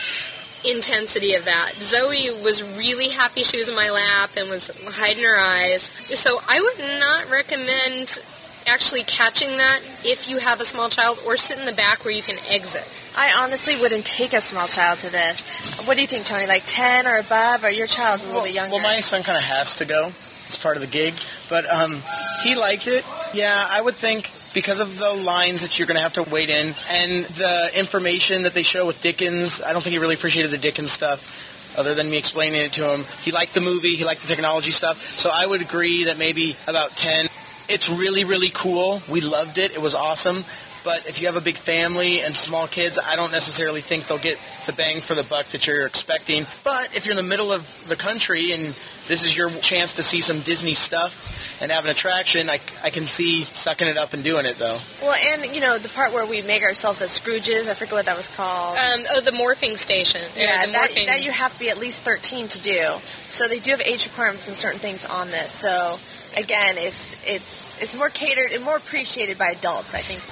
[0.64, 1.72] intensity of that.
[1.80, 5.92] Zoe was really happy she was in my lap and was hiding her eyes.
[6.14, 8.18] So I would not recommend
[8.66, 12.14] actually catching that if you have a small child or sit in the back where
[12.14, 12.88] you can exit.
[13.16, 15.42] I honestly wouldn't take a small child to this.
[15.84, 16.46] What do you think, Tony?
[16.46, 18.72] Like 10 or above, or your child's a little bit younger?
[18.74, 20.12] Well, my son kind of has to go.
[20.54, 21.14] It's part of the gig.
[21.48, 22.00] But um,
[22.42, 23.04] he liked it.
[23.32, 26.48] Yeah, I would think because of the lines that you're going to have to wait
[26.48, 30.52] in and the information that they show with Dickens, I don't think he really appreciated
[30.52, 31.28] the Dickens stuff.
[31.76, 34.70] Other than me explaining it to him, he liked the movie, he liked the technology
[34.70, 35.18] stuff.
[35.18, 37.26] So I would agree that maybe about 10.
[37.68, 39.02] It's really, really cool.
[39.08, 39.72] We loved it.
[39.72, 40.44] It was awesome.
[40.84, 44.18] But if you have a big family and small kids, I don't necessarily think they'll
[44.18, 46.46] get the bang for the buck that you're expecting.
[46.62, 48.74] But if you're in the middle of the country and
[49.08, 51.18] this is your chance to see some Disney stuff
[51.60, 54.78] and have an attraction, I, I can see sucking it up and doing it though.
[55.00, 57.68] Well, and you know the part where we make ourselves as Scrooges.
[57.68, 58.76] I forget what that was called.
[58.76, 60.20] Um, oh, the morphing station.
[60.36, 61.06] yeah, the that, morphing.
[61.06, 62.96] that you have to be at least 13 to do.
[63.28, 65.50] So they do have age requirements and certain things on this.
[65.50, 65.98] So
[66.36, 69.94] again, it's it's it's more catered and more appreciated by adults.
[69.94, 70.22] I think.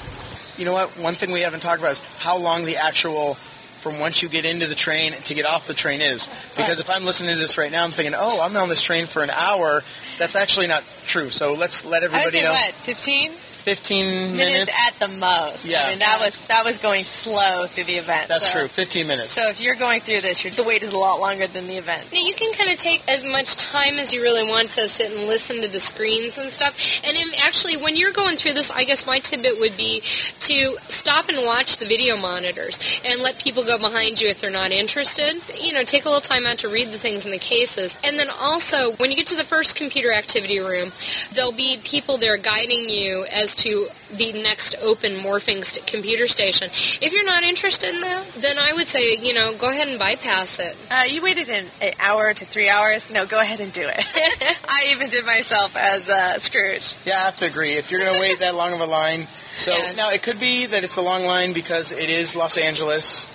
[0.63, 0.97] You know what?
[0.97, 3.35] One thing we haven't talked about is how long the actual
[3.81, 6.29] from once you get into the train to get off the train is.
[6.57, 9.07] Because if I'm listening to this right now, I'm thinking, oh, I'm on this train
[9.07, 9.83] for an hour.
[10.21, 11.31] That's actually not true.
[11.31, 12.53] So let's let everybody know.
[12.53, 14.89] what 15 15 minutes minutes.
[14.89, 15.69] at the most.
[15.69, 15.85] Yeah.
[15.85, 18.29] I mean that was that was going slow through the event.
[18.29, 18.61] That's so.
[18.61, 18.69] true.
[18.69, 19.31] 15 minutes.
[19.31, 21.77] So if you're going through this, you're, the wait is a lot longer than the
[21.77, 22.09] event.
[22.13, 25.13] Now, you can kind of take as much time as you really want to sit
[25.13, 26.77] and listen to the screens and stuff.
[27.05, 30.03] And then actually, when you're going through this, I guess my tidbit would be
[30.41, 34.51] to stop and watch the video monitors and let people go behind you if they're
[34.51, 35.41] not interested.
[35.59, 37.97] You know, take a little time out to read the things in the cases.
[38.05, 40.93] And then also, when you get to the first computer activity room,
[41.33, 46.69] there'll be people there guiding you as to the next open morphing st- computer station.
[47.01, 49.99] If you're not interested in that, then I would say, you know, go ahead and
[49.99, 50.77] bypass it.
[50.91, 53.11] Uh, you waited an, an hour to three hours.
[53.11, 53.99] No, go ahead and do it.
[54.69, 56.95] I even did myself as uh, Scrooge.
[57.05, 57.75] Yeah, I have to agree.
[57.75, 59.93] If you're going to wait that long of a line, so Yeah.
[59.93, 63.29] now it could be that it's a long line because it is Los Angeles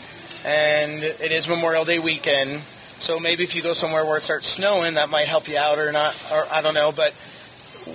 [0.46, 2.62] and it is Memorial Day weekend.
[3.00, 5.78] So maybe if you go somewhere where it starts snowing, that might help you out
[5.78, 6.92] or not, or I don't know.
[6.92, 7.14] But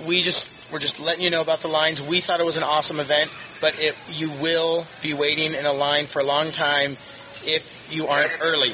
[0.05, 2.01] we just we're just letting you know about the lines.
[2.01, 5.73] We thought it was an awesome event, but it, you will be waiting in a
[5.73, 6.97] line for a long time
[7.45, 8.73] if you aren't early.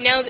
[0.00, 0.22] Now,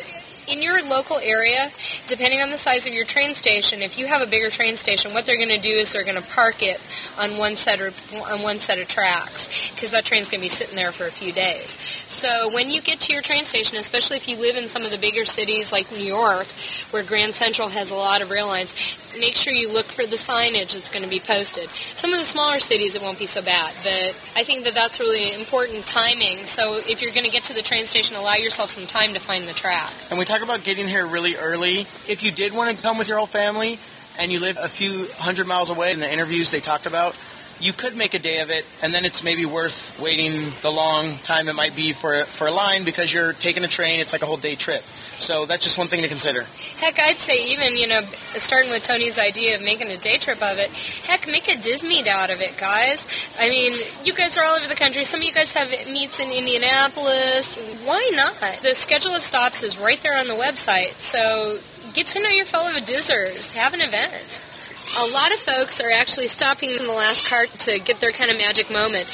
[0.47, 1.71] in your local area,
[2.07, 5.13] depending on the size of your train station, if you have a bigger train station,
[5.13, 6.81] what they're going to do is they're going to park it
[7.19, 7.95] on one set of,
[8.31, 11.11] on one set of tracks because that train's going to be sitting there for a
[11.11, 11.77] few days.
[12.07, 14.91] So when you get to your train station, especially if you live in some of
[14.91, 16.47] the bigger cities like New York,
[16.91, 18.75] where Grand Central has a lot of rail lines,
[19.19, 21.69] make sure you look for the signage that's going to be posted.
[21.95, 25.01] Some of the smaller cities it won't be so bad, but I think that that's
[25.01, 26.47] really important timing.
[26.47, 29.21] So if you're going to get to the train station, allow yourself some time to
[29.21, 29.93] find the track.
[30.11, 31.87] And we talk about getting here really early.
[32.07, 33.79] If you did want to come with your whole family
[34.19, 37.17] and you live a few hundred miles away in the interviews they talked about,
[37.61, 41.19] you could make a day of it and then it's maybe worth waiting the long
[41.19, 44.23] time it might be for for a line because you're taking a train, it's like
[44.23, 44.83] a whole day trip.
[45.19, 46.43] So that's just one thing to consider.
[46.77, 48.03] Heck, I'd say even, you know,
[48.35, 52.07] starting with Tony's idea of making a day trip of it, heck, make a Disney
[52.09, 53.09] out of it, guys.
[53.39, 55.05] I mean, you guys are all over the country.
[55.05, 57.59] Some of you guys have meets in Indianapolis.
[57.85, 58.63] Why not?
[58.63, 60.99] The schedule of stops is right there on the website.
[60.99, 61.59] So
[61.95, 63.53] get to know your fellow Dizzers.
[63.53, 64.43] Have an event.
[64.95, 68.31] A lot of folks are actually stopping in the last cart to get their kind
[68.31, 69.11] of magic moment.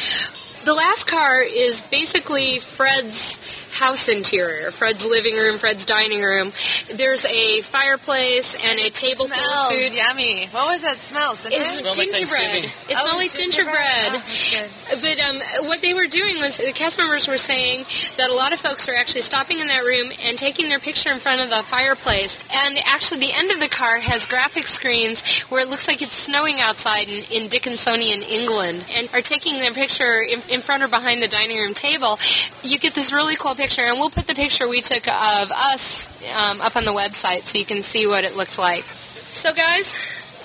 [0.64, 3.38] The last car is basically Fred's
[3.72, 6.52] house interior, Fred's living room, Fred's dining room.
[6.92, 9.92] There's a fireplace and a table full of food.
[9.94, 10.46] yummy.
[10.48, 11.34] What was that smell?
[11.36, 11.60] Cinnamon?
[11.60, 12.28] It's Smell gingerbread.
[12.28, 12.70] Thanksgiving.
[12.90, 14.12] It Oh, smells like gingerbread.
[14.14, 14.98] Oh.
[15.00, 17.86] But um, what they were doing was the cast members were saying
[18.18, 21.10] that a lot of folks are actually stopping in that room and taking their picture
[21.10, 22.38] in front of the fireplace.
[22.54, 26.14] And actually, the end of the car has graphic screens where it looks like it's
[26.14, 30.88] snowing outside in, in Dickinsonian England, and are taking their picture in, in front or
[30.88, 32.18] behind the dining room table.
[32.62, 36.10] You get this really cool picture, and we'll put the picture we took of us
[36.32, 38.84] um, up on the website so you can see what it looked like.
[39.30, 39.96] So, guys,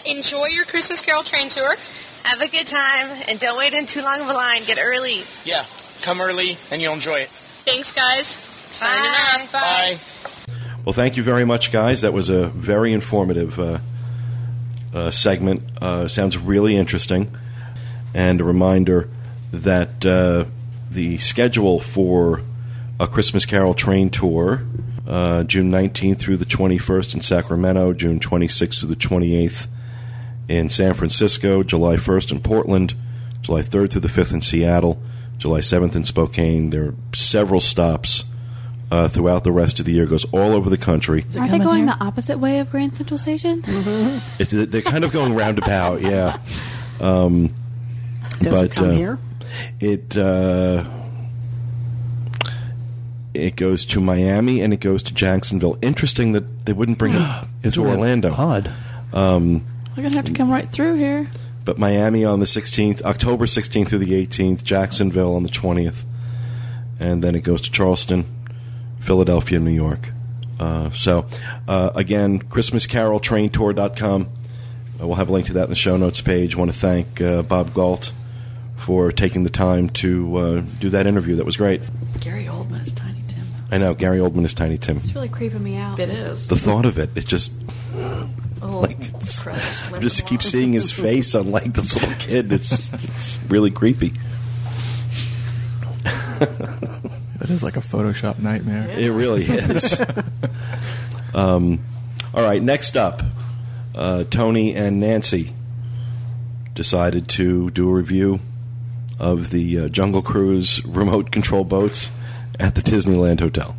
[0.06, 1.76] enjoy your Christmas Carol train tour.
[2.24, 4.63] Have a good time and don't wait in too long of a line.
[4.65, 5.24] Get early.
[5.46, 5.65] Yeah,
[6.02, 7.30] come early and you'll enjoy it.
[7.65, 8.39] Thanks, guys.
[8.70, 9.41] Signing Bye.
[9.43, 9.52] off.
[9.52, 10.00] Bye.
[10.84, 12.02] Well, thank you very much, guys.
[12.02, 13.80] That was a very informative uh,
[14.93, 15.63] uh, segment.
[15.82, 17.36] Uh, sounds really interesting.
[18.13, 19.10] And a reminder
[19.51, 20.45] that uh,
[20.91, 22.41] the schedule for
[22.99, 24.63] a Christmas Carol train tour,
[25.07, 29.67] uh, June 19th through the 21st in Sacramento, June 26th through the 28th
[30.47, 32.95] in San Francisco, July 1st in Portland,
[33.41, 35.01] July 3rd through the 5th in Seattle,
[35.38, 36.69] July 7th in Spokane.
[36.69, 38.25] There are several stops
[38.91, 40.03] uh, throughout the rest of the year.
[40.03, 41.25] It goes all over the country.
[41.38, 41.95] Are they going here?
[41.97, 43.62] the opposite way of Grand Central Station?
[44.39, 46.39] It's, they're kind of going roundabout, yeah.
[46.99, 47.53] Um,
[48.39, 49.19] Does but it come uh, here?
[49.80, 50.84] It uh,
[53.34, 55.78] it goes to Miami and it goes to Jacksonville.
[55.82, 58.34] Interesting that they wouldn't bring it into Orlando.
[58.34, 58.72] Odd.
[59.13, 59.65] Um,
[59.96, 61.29] They're going to have to come right through here.
[61.65, 66.04] but Miami on the 16th, October 16th through the 18th, Jacksonville on the 20th,
[67.00, 68.25] and then it goes to Charleston,
[69.00, 70.10] Philadelphia, New York.
[70.60, 71.25] Uh, so,
[71.67, 74.21] uh, again, ChristmasCarolTrainTour.com.
[75.00, 76.56] Uh, we'll have a link to that in the show notes page.
[76.56, 78.12] want to thank uh, Bob Galt
[78.78, 81.36] for taking the time to uh, do that interview.
[81.36, 81.82] That was great.
[82.21, 83.46] Gary Oldman is Tiny Tim.
[83.71, 84.98] I know Gary Oldman is Tiny Tim.
[84.98, 86.00] It's really creeping me out.
[86.00, 86.48] It is.
[86.48, 87.54] The thought of it, it just
[88.62, 89.94] Oh, like it's, crushed.
[89.94, 92.52] I just keep seeing his face on like this little kid.
[92.52, 94.13] It's, it's really creepy.
[97.40, 98.90] That is like a Photoshop nightmare.
[98.90, 100.02] It really is.
[101.36, 101.80] um,
[102.34, 103.21] all right, next up,
[103.96, 105.54] uh, Tony and Nancy
[106.73, 108.40] decided to do a review
[109.20, 112.12] of the uh, Jungle Cruise remote control boats
[112.60, 113.76] at the Disneyland Hotel.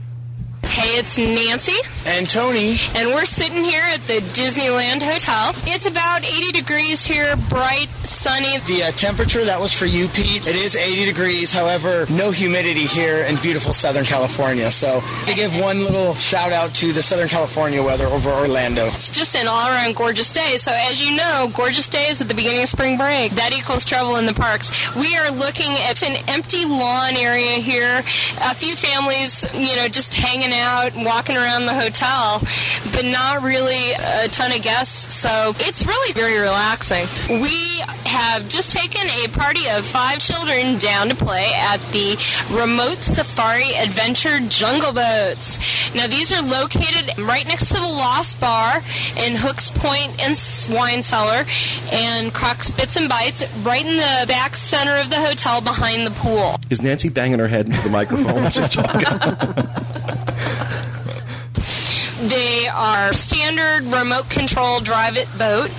[0.68, 1.72] Hey, it's Nancy,
[2.06, 5.52] And Tony, and we're sitting here at the Disneyland Hotel.
[5.66, 8.58] It's about 80 degrees here, bright, sunny.
[8.60, 11.52] the uh, temperature that was for you, Pete, it is 80 degrees.
[11.52, 14.70] However, no humidity here in beautiful Southern California.
[14.70, 18.86] So, to give one little shout out to the Southern California weather over Orlando.
[18.88, 20.58] It's just an all around gorgeous day.
[20.58, 23.32] So, as you know, gorgeous days at the beginning of spring break.
[23.32, 24.70] That equals travel in the parks.
[24.94, 27.98] We are looking at an empty lawn area here.
[28.42, 30.57] A few families, you know, just hanging out,
[31.04, 32.40] walking around the hotel,
[32.92, 35.14] but not really a ton of guests.
[35.14, 37.06] So, it's really very relaxing.
[37.28, 42.16] We have just taken a party of five children down to play at the
[42.50, 45.58] Remote Safari Adventure Jungle Boats.
[45.94, 48.76] Now, these are located right next to the Lost Bar
[49.16, 50.36] in Hooks Pointe and
[50.76, 51.44] Wine Cellar
[51.92, 56.10] and Croc's Bits and Bites right in the back center of the hotel behind the
[56.12, 56.56] pool.
[56.70, 59.00] Is Nancy banging her head into the microphone while she's talking?
[62.28, 65.70] They are standard remote control drive it boat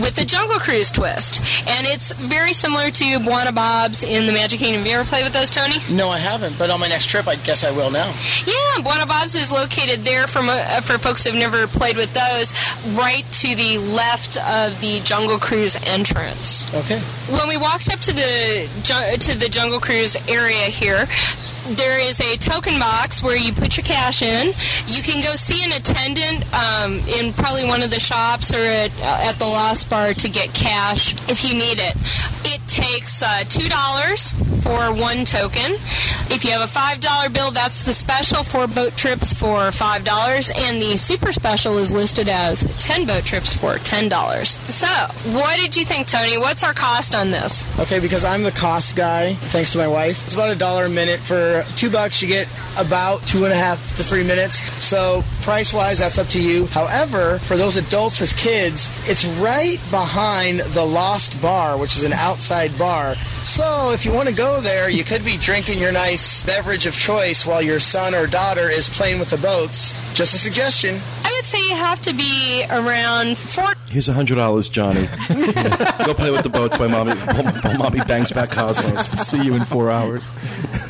[0.00, 1.40] with a Jungle Cruise twist.
[1.68, 4.80] And it's very similar to Bwana Bob's in the Magic Kingdom.
[4.82, 5.76] Have you ever played with those, Tony?
[5.90, 8.12] No, I haven't, but on my next trip, I guess I will now.
[8.46, 12.54] Yeah, Bwana Bob's is located there for, uh, for folks who've never played with those,
[12.94, 16.72] right to the left of the Jungle Cruise entrance.
[16.74, 16.98] Okay.
[17.28, 21.06] When we walked up to the to the Jungle Cruise area here,
[21.70, 24.54] there is a token box where you put your cash in.
[24.86, 28.90] You can go see an attendant um, in probably one of the shops or at,
[29.00, 31.94] uh, at the Lost Bar to get cash if you need it.
[32.44, 35.76] It takes uh, two dollars for one token.
[36.30, 40.04] If you have a five dollar bill, that's the special for boat trips for five
[40.04, 44.58] dollars, and the super special is listed as ten boat trips for ten dollars.
[44.68, 44.86] So,
[45.32, 46.38] what did you think, Tony?
[46.38, 47.64] What's our cost on this?
[47.78, 50.24] Okay, because I'm the cost guy, thanks to my wife.
[50.24, 51.20] It's about a dollar a minute.
[51.20, 52.48] For two bucks, you get
[52.78, 54.60] about two and a half to three minutes.
[54.84, 56.66] So, price wise, that's up to you.
[56.66, 62.12] However, for those adults with kids, it's right behind the Lost Bar, which is an
[62.12, 63.14] outside bar.
[63.44, 66.94] So, if you want to go there, you could be drinking your nice beverage of
[66.94, 69.92] choice while your son or daughter is playing with the boats.
[70.14, 71.00] Just a suggestion.
[71.24, 73.74] I would say you have to be around four.
[73.88, 75.06] Here's a hundred dollars, Johnny.
[76.04, 79.08] Go play with the boats while mommy, while mommy bangs back Cosmos.
[79.26, 80.24] See you in four hours.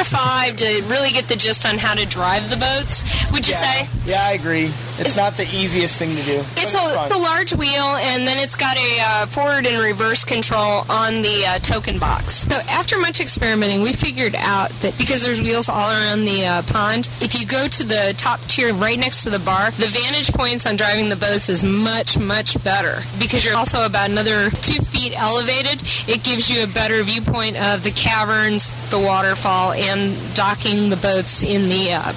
[0.05, 3.03] Five to really get the gist on how to drive the boats.
[3.33, 3.89] Would you say?
[4.05, 4.71] Yeah, I agree.
[4.99, 6.39] It's not the easiest thing to do.
[6.55, 10.25] but It's a the large wheel, and then it's got a uh, forward and reverse
[10.25, 12.47] control on the uh, token box.
[12.49, 16.63] So after much experimenting, we figured out that because there's wheels all around the uh,
[16.63, 20.33] pond, if you go to the top tier right next to the bar, the vantage
[20.33, 24.81] points on driving the boats is much much better because you're also about another two
[24.83, 25.83] feet elevated.
[26.07, 31.43] It gives you a better viewpoint of the caverns, the waterfall, and docking the boats
[31.43, 32.13] in the uh,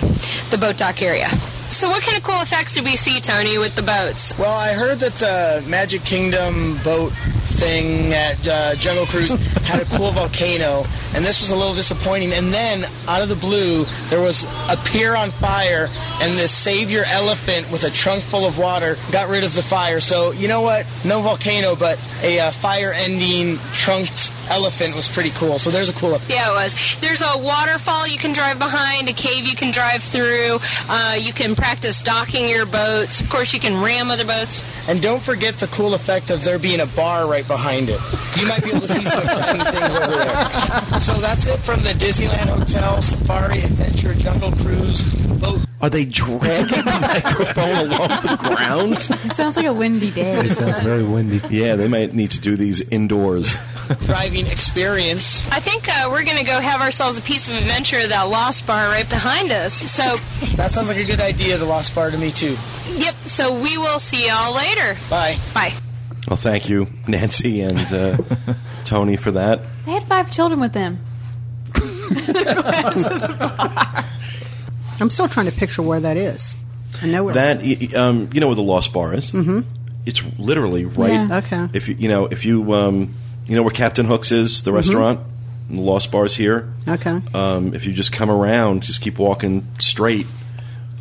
[0.49, 1.29] the boat dock area.
[1.69, 4.37] So, what kind of cool effects did we see, Tony, with the boats?
[4.37, 7.13] Well, I heard that the Magic Kingdom boat
[7.57, 9.31] thing at uh, Jungle Cruise
[9.63, 12.33] had a cool volcano, and this was a little disappointing.
[12.33, 15.87] And then, out of the blue, there was a pier on fire,
[16.21, 19.99] and this savior elephant with a trunk full of water got rid of the fire.
[19.99, 20.85] So, you know what?
[21.03, 25.59] No volcano, but a uh, fire-ending trunked elephant was pretty cool.
[25.59, 26.31] So there's a cool effect.
[26.31, 26.97] Yeah, it was.
[27.01, 30.57] There's a waterfall you can drive behind, a cave you can drive through.
[30.87, 33.21] Uh, you can practice docking your boats.
[33.21, 34.63] Of course, you can ram other boats.
[34.87, 37.99] And don't forget the cool effect of there being a bar right behind it.
[38.39, 40.99] You might be able to see some exciting things over there.
[40.99, 45.03] So that's it from the Disneyland Hotel Safari Adventure Jungle Cruise
[45.37, 48.93] boat Are they dragging the microphone along the ground?
[48.97, 50.39] It sounds like a windy day.
[50.45, 51.39] It sounds very windy.
[51.49, 53.55] Yeah, they might need to do these indoors.
[54.05, 55.39] driving experience.
[55.51, 58.23] I think uh, we're going to go have ourselves a piece of adventure at that
[58.23, 59.73] Lost Bar right behind us.
[59.89, 60.17] So,
[60.55, 62.57] That sounds like a good idea, the Lost Bar to me too.
[62.95, 64.97] yep, so we will see y'all later.
[65.09, 65.37] Bye.
[65.53, 65.73] Bye.
[66.27, 68.17] Well, thank you, Nancy and uh,
[68.85, 69.61] Tony, for that.
[69.85, 70.99] They had five children with them.
[74.99, 76.55] I'm still trying to picture where that is.
[77.01, 79.31] I know where That y- y- um, you know where the Lost Bar is.
[79.31, 79.61] Mm-hmm.
[80.05, 81.11] It's literally right.
[81.11, 81.37] Yeah.
[81.39, 81.67] Okay.
[81.73, 83.13] If you you know if you um,
[83.45, 85.19] you know where Captain Hooks is, the restaurant.
[85.69, 86.71] The Lost Bar's here.
[86.87, 87.21] Okay.
[87.33, 90.25] Um, if you just come around, just keep walking straight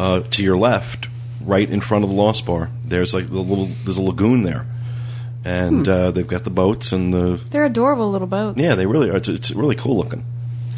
[0.00, 1.06] uh, to your left,
[1.40, 2.68] right in front of the Lost Bar.
[2.84, 4.66] There's like the little there's a lagoon there,
[5.46, 8.58] and uh, they've got the boats and the They're adorable little boats.
[8.58, 9.16] yeah they really are.
[9.16, 10.24] It's, it's really cool looking.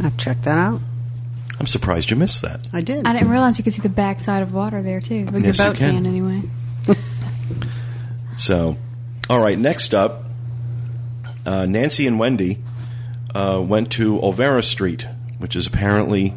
[0.02, 0.80] I've checked that out.
[1.58, 2.68] I'm surprised you missed that.
[2.72, 3.04] I did.
[3.06, 5.24] I didn't realize you could see the backside of water there too.
[5.26, 5.94] With Yes, you your boat can.
[5.96, 6.42] can anyway.
[8.36, 8.76] So,
[9.28, 9.58] all right.
[9.58, 10.22] Next up,
[11.44, 12.58] uh, Nancy and Wendy
[13.34, 15.08] uh, went to Olvera Street,
[15.38, 16.34] which is apparently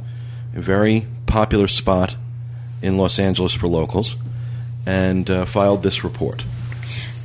[0.55, 2.15] a very popular spot
[2.81, 4.15] in Los Angeles for locals,
[4.85, 6.43] and uh, filed this report.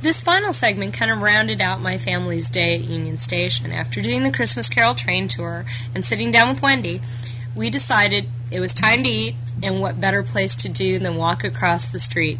[0.01, 3.71] This final segment kind of rounded out my family's day at Union Station.
[3.71, 7.01] After doing the Christmas Carol train tour and sitting down with Wendy,
[7.55, 11.43] we decided it was time to eat, and what better place to do than walk
[11.43, 12.37] across the street.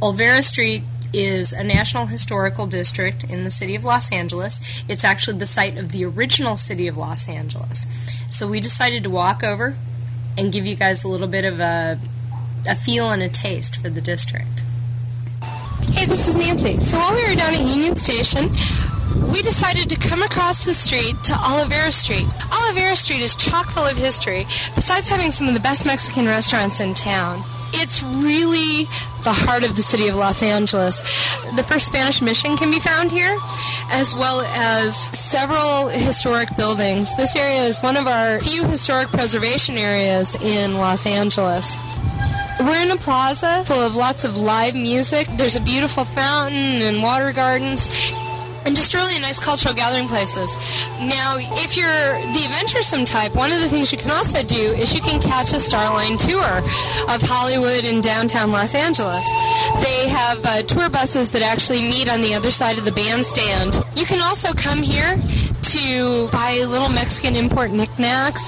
[0.00, 0.82] Olvera Street
[1.12, 4.82] is a National Historical District in the city of Los Angeles.
[4.88, 7.86] It's actually the site of the original city of Los Angeles.
[8.28, 9.76] So we decided to walk over
[10.36, 11.98] and give you guys a little bit of a,
[12.68, 14.61] a feel and a taste for the district.
[15.90, 16.78] Hey, this is Nancy.
[16.80, 18.50] So while we were down at Union Station,
[19.32, 22.26] we decided to come across the street to Olivera Street.
[22.50, 26.80] Olivera Street is chock full of history, besides having some of the best Mexican restaurants
[26.80, 27.44] in town.
[27.74, 28.84] It's really
[29.24, 31.00] the heart of the city of Los Angeles.
[31.56, 33.38] The first Spanish mission can be found here,
[33.90, 37.14] as well as several historic buildings.
[37.16, 41.76] This area is one of our few historic preservation areas in Los Angeles.
[42.64, 45.26] We're in a plaza full of lots of live music.
[45.36, 47.88] There's a beautiful fountain and water gardens.
[48.64, 50.56] And just really nice cultural gathering places.
[51.00, 54.94] Now, if you're the adventuresome type, one of the things you can also do is
[54.94, 56.58] you can catch a Starline tour
[57.12, 59.24] of Hollywood and downtown Los Angeles.
[59.82, 63.82] They have uh, tour buses that actually meet on the other side of the bandstand.
[63.96, 65.16] You can also come here
[65.62, 68.44] to buy little Mexican import knickknacks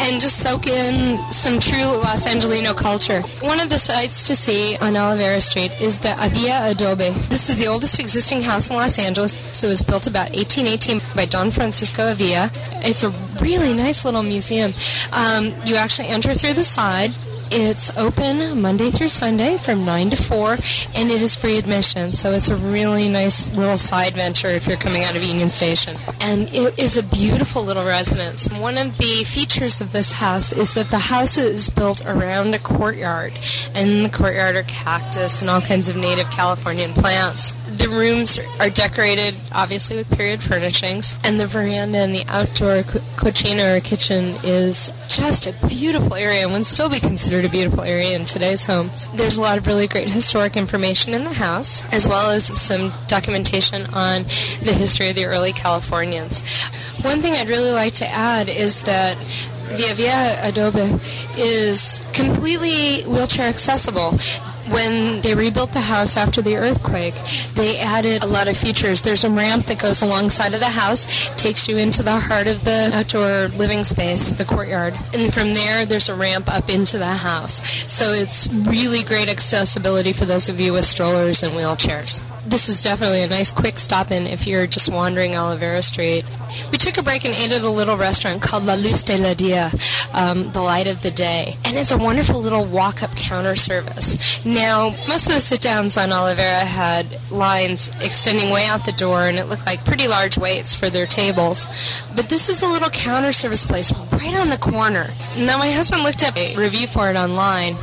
[0.00, 3.22] and just soak in some true Los Angelino culture.
[3.40, 7.10] One of the sights to see on Olivera Street is the Avila Adobe.
[7.28, 9.32] This is the oldest existing house in Los Angeles.
[9.56, 12.50] So it was built about 1818 by Don Francisco Avila.
[12.82, 14.74] It's a really nice little museum.
[15.12, 17.12] Um, you actually enter through the side.
[17.50, 20.52] It's open Monday through Sunday from 9 to 4,
[20.94, 22.12] and it is free admission.
[22.12, 25.96] So it's a really nice little side venture if you're coming out of Union Station.
[26.20, 28.48] And it is a beautiful little residence.
[28.52, 32.58] One of the features of this house is that the house is built around a
[32.58, 33.32] courtyard,
[33.74, 37.54] and in the courtyard are cactus and all kinds of native Californian plants.
[37.76, 43.00] The rooms are decorated, obviously, with period furnishings, and the veranda and the outdoor cu-
[43.16, 47.82] cucina or kitchen is just a beautiful area and would still be considered a beautiful
[47.82, 49.08] area in today's homes.
[49.14, 52.92] There's a lot of really great historic information in the house, as well as some
[53.08, 54.22] documentation on
[54.62, 56.42] the history of the early Californians.
[57.02, 59.16] One thing I'd really like to add is that
[59.74, 61.00] Via Via Adobe
[61.36, 64.16] is completely wheelchair accessible.
[64.70, 67.14] When they rebuilt the house after the earthquake,
[67.54, 69.02] they added a lot of features.
[69.02, 71.06] There's a ramp that goes alongside of the house,
[71.36, 74.94] takes you into the heart of the outdoor living space, the courtyard.
[75.12, 77.62] And from there, there's a ramp up into the house.
[77.92, 82.22] So it's really great accessibility for those of you with strollers and wheelchairs.
[82.46, 86.24] This is definitely a nice quick stop in if you're just wandering Olivera Street.
[86.70, 89.32] We took a break and ate at a little restaurant called La Luz de la
[89.34, 89.70] Dia,
[90.12, 91.56] um, the light of the day.
[91.64, 94.44] And it's a wonderful little walk up counter service.
[94.44, 99.22] Now, most of the sit downs on Olivera had lines extending way out the door,
[99.22, 101.66] and it looked like pretty large waits for their tables.
[102.14, 105.10] But this is a little counter service place right on the corner.
[105.36, 107.76] Now, my husband looked up a review for it online,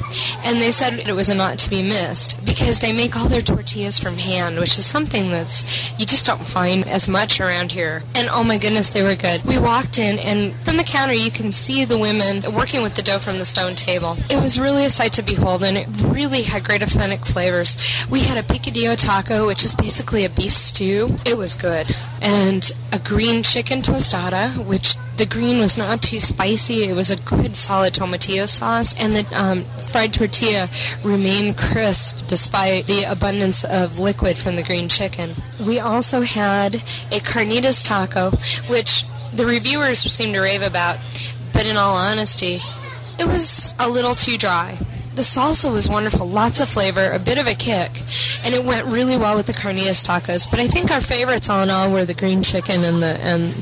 [0.45, 3.41] and they said it was a not to be missed because they make all their
[3.41, 8.03] tortillas from hand, which is something that's you just don't find as much around here.
[8.15, 9.43] And oh my goodness, they were good.
[9.43, 13.01] We walked in, and from the counter, you can see the women working with the
[13.01, 14.17] dough from the stone table.
[14.29, 17.77] It was really a sight to behold, and it really had great authentic flavors.
[18.09, 21.17] We had a picadillo taco, which is basically a beef stew.
[21.25, 21.93] It was good.
[22.21, 26.83] And a green chicken tostada, which the green was not too spicy.
[26.85, 30.67] It was a good solid tomatillo sauce, and the um, fried tortilla
[31.03, 35.35] remained crisp despite the abundance of liquid from the green chicken.
[35.63, 36.73] We also had
[37.11, 38.31] a carnitas taco,
[38.67, 40.97] which the reviewers seemed to rave about,
[41.53, 42.57] but in all honesty,
[43.19, 44.79] it was a little too dry.
[45.13, 47.91] The salsa was wonderful, lots of flavor, a bit of a kick,
[48.45, 50.49] and it went really well with the carnitas tacos.
[50.49, 53.53] But I think our favorites all in all were the green chicken and the and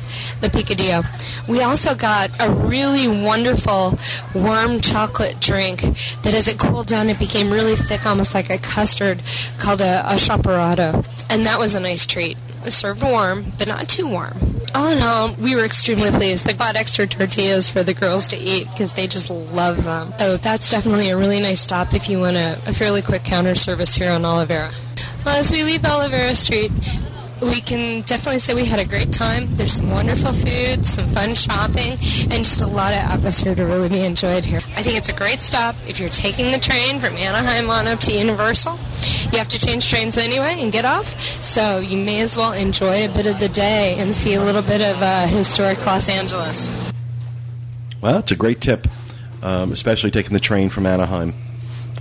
[0.42, 1.04] the picadillo.
[1.48, 3.98] We also got a really wonderful
[4.36, 5.82] warm chocolate drink
[6.22, 9.24] that, as it cooled down, it became really thick, almost like a custard,
[9.58, 12.38] called a, a champurrado, and that was a nice treat.
[12.70, 14.38] Was served warm, but not too warm.
[14.76, 16.46] All in all, we were extremely pleased.
[16.46, 20.14] They bought extra tortillas for the girls to eat because they just love them.
[20.20, 23.56] So that's definitely a really nice stop if you want a, a fairly quick counter
[23.56, 24.72] service here on Oliveira.
[25.26, 26.72] Well, as we leave Oliveira Street,
[27.42, 29.48] we can definitely say we had a great time.
[29.52, 33.90] There's some wonderful food, some fun shopping, and just a lot of atmosphere to really
[33.90, 34.62] be enjoyed here.
[34.76, 38.00] I think it's a great stop if you're taking the train from Anaheim on up
[38.02, 38.80] to Universal.
[39.32, 43.06] You have to change trains anyway and get off, so you may as well enjoy
[43.06, 46.68] a bit of the day and see a little bit of uh, historic Los Angeles.
[48.02, 48.88] Well, it's a great tip,
[49.42, 51.34] um, especially taking the train from Anaheim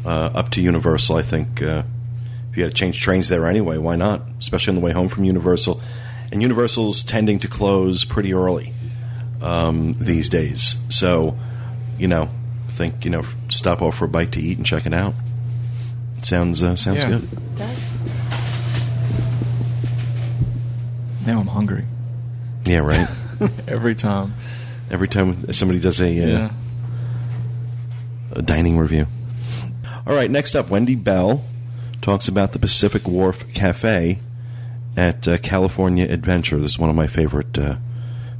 [0.05, 1.17] uh, up to Universal.
[1.17, 1.83] I think uh,
[2.59, 4.23] you had to change trains there anyway, why not?
[4.39, 5.81] Especially on the way home from Universal.
[6.31, 8.75] And Universal's tending to close pretty early
[9.41, 10.77] um, these days.
[10.91, 11.39] So,
[11.99, 12.29] you know,
[12.69, 15.15] think, you know, stop off for a bite to eat and check it out.
[16.23, 17.11] Sounds uh, sounds Yeah.
[17.11, 17.29] good.
[21.27, 21.85] Now I'm hungry.
[22.65, 23.09] Yeah, right.
[23.69, 24.35] Every time.
[24.91, 26.51] Every time somebody does a, uh, Yeah.
[28.33, 29.07] a dining review.
[30.07, 31.45] All right, next up, Wendy Bell
[32.01, 34.19] talks about the Pacific Wharf Cafe
[34.97, 36.59] at uh, California Adventure.
[36.59, 37.77] This is one of my favorite uh,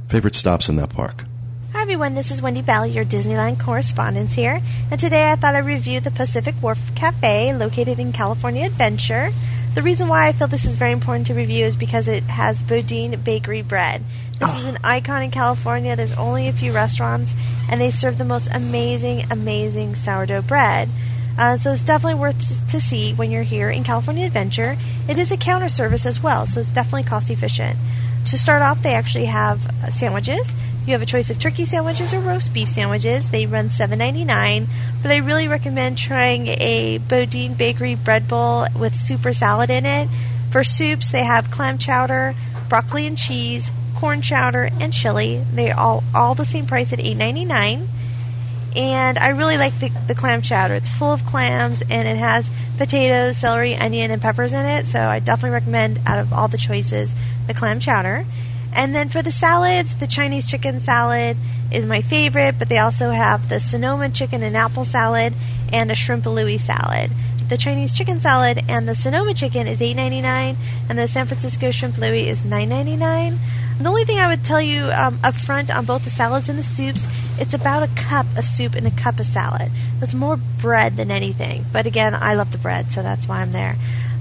[0.07, 1.25] favorite stops in that park.
[1.73, 4.59] Hi everyone, this is Wendy Bell, your Disneyland correspondent here,
[4.91, 9.31] and today I thought I'd review the Pacific Wharf Cafe located in California Adventure.
[9.75, 12.63] The reason why I feel this is very important to review is because it has
[12.63, 14.03] Boudin Bakery bread.
[14.39, 15.95] This is an icon in California.
[15.95, 17.35] There's only a few restaurants,
[17.69, 20.89] and they serve the most amazing, amazing sourdough bread.
[21.39, 24.75] Uh, so it's definitely worth to see when you're here in California Adventure.
[25.07, 27.77] It is a counter service as well, so it's definitely cost efficient.
[28.25, 30.53] To start off, they actually have uh, sandwiches.
[30.85, 33.31] You have a choice of turkey sandwiches or roast beef sandwiches.
[33.31, 34.67] They run $7.99,
[35.01, 39.85] but I really recommend trying a Boudin Bakery bread bowl with soup or salad in
[39.85, 40.09] it.
[40.51, 42.35] For soups, they have clam chowder,
[42.67, 45.41] broccoli and cheese, corn chowder, and chili.
[45.53, 47.87] They all all the same price at $8.99
[48.75, 50.75] and I really like the, the clam chowder.
[50.75, 54.87] It's full of clams and it has potatoes, celery, onion, and peppers in it.
[54.87, 57.11] So I definitely recommend out of all the choices
[57.47, 58.25] the clam chowder.
[58.73, 61.37] And then for the salads, the Chinese chicken salad
[61.71, 65.33] is my favorite, but they also have the Sonoma chicken and apple salad
[65.71, 67.11] and a shrimp louis salad.
[67.47, 70.55] The Chinese chicken salad and the Sonoma chicken is $8.99,
[70.87, 73.39] and the San Francisco shrimp louis is $9.99.
[73.79, 76.59] The only thing I would tell you um, up front on both the salads and
[76.59, 77.07] the soups,
[77.39, 79.71] it's about a cup of soup and a cup of salad.
[80.01, 81.65] It's more bread than anything.
[81.71, 83.77] But again, I love the bread, so that's why I'm there.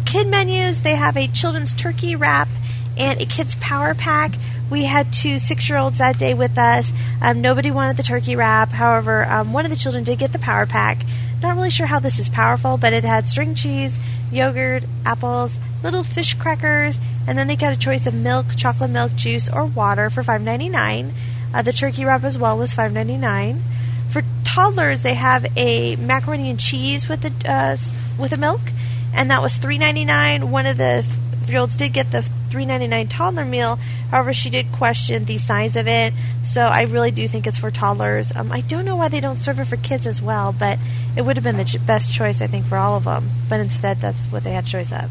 [0.06, 2.48] Kid menus, they have a children's turkey wrap
[2.96, 4.34] and a kids power pack.
[4.70, 6.92] We had two six-year-olds that day with us.
[7.20, 8.68] Um, nobody wanted the turkey wrap.
[8.68, 10.98] However, um, one of the children did get the power pack.
[11.42, 13.98] Not really sure how this is powerful, but it had string cheese,
[14.30, 19.14] yogurt, apples, little fish crackers, and then they got a choice of milk, chocolate milk
[19.14, 21.12] juice, or water for $5.99.
[21.54, 23.60] Uh, the turkey wrap as well was $5.99.
[24.10, 27.76] For toddlers, they have a macaroni and cheese with the uh,
[28.18, 28.60] with a milk,
[29.14, 30.44] and that was $3.99.
[30.44, 31.04] One of the
[31.42, 33.78] three-year-olds did get the $3.99 toddler meal.
[34.10, 36.14] However, she did question the size of it,
[36.44, 38.34] so I really do think it's for toddlers.
[38.34, 40.78] Um, I don't know why they don't serve it for kids as well, but
[41.16, 43.30] it would have been the ch- best choice, I think, for all of them.
[43.48, 45.10] But instead, that's what they had choice of.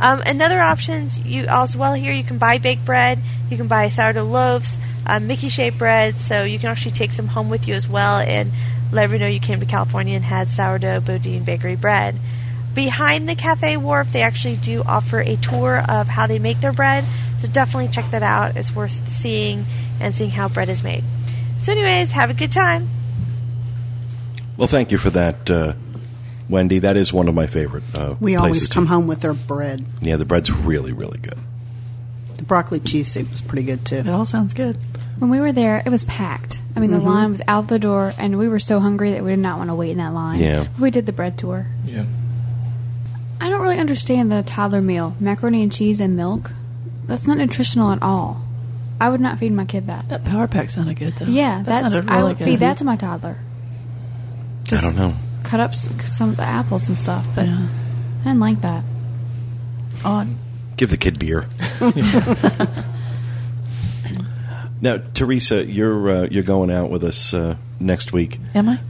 [0.00, 3.18] Um, another options you as well here you can buy baked bread,
[3.50, 4.76] you can buy sourdough loaves,
[5.06, 8.18] uh, Mickey shaped bread, so you can actually take some home with you as well
[8.18, 8.50] and
[8.92, 12.16] let everyone know you came to California and had sourdough Boudin bakery bread.
[12.74, 16.72] Behind the cafe wharf, they actually do offer a tour of how they make their
[16.72, 17.04] bread,
[17.38, 18.56] so definitely check that out.
[18.56, 19.64] It's worth seeing
[20.00, 21.04] and seeing how bread is made.
[21.60, 22.88] So, anyways, have a good time.
[24.56, 25.74] Well, thank you for that, uh,
[26.48, 26.78] Wendy.
[26.80, 27.84] That is one of my favorite.
[27.94, 29.84] Uh, We always places to- come home with their bread.
[30.00, 31.38] Yeah, the bread's really, really good.
[32.36, 33.96] The broccoli cheese soup was pretty good too.
[33.96, 34.76] It all sounds good.
[35.18, 36.60] When we were there, it was packed.
[36.76, 37.04] I mean, the Mhm.
[37.04, 39.70] line was out the door, and we were so hungry that we did not want
[39.70, 40.38] to wait in that line.
[40.40, 40.66] Yeah.
[40.78, 41.66] We did the bread tour.
[41.86, 42.02] Yeah.
[43.40, 46.50] I don't really understand the toddler meal macaroni and cheese and milk.
[47.06, 48.40] That's not nutritional at all.
[49.00, 50.08] I would not feed my kid that.
[50.08, 51.26] That power pack sounded good though.
[51.26, 51.92] Yeah, that that's.
[51.94, 52.44] sounded I would good.
[52.44, 53.36] feed that to my toddler.
[54.72, 55.14] I don't know.
[55.44, 57.68] Cut up s- some of the apples and stuff, but I
[58.24, 58.82] didn't like that.
[60.04, 60.36] On.
[60.76, 61.46] Give the kid beer.
[64.80, 68.38] now, Teresa, you're uh, you're going out with us uh, next week.
[68.54, 68.80] Am I?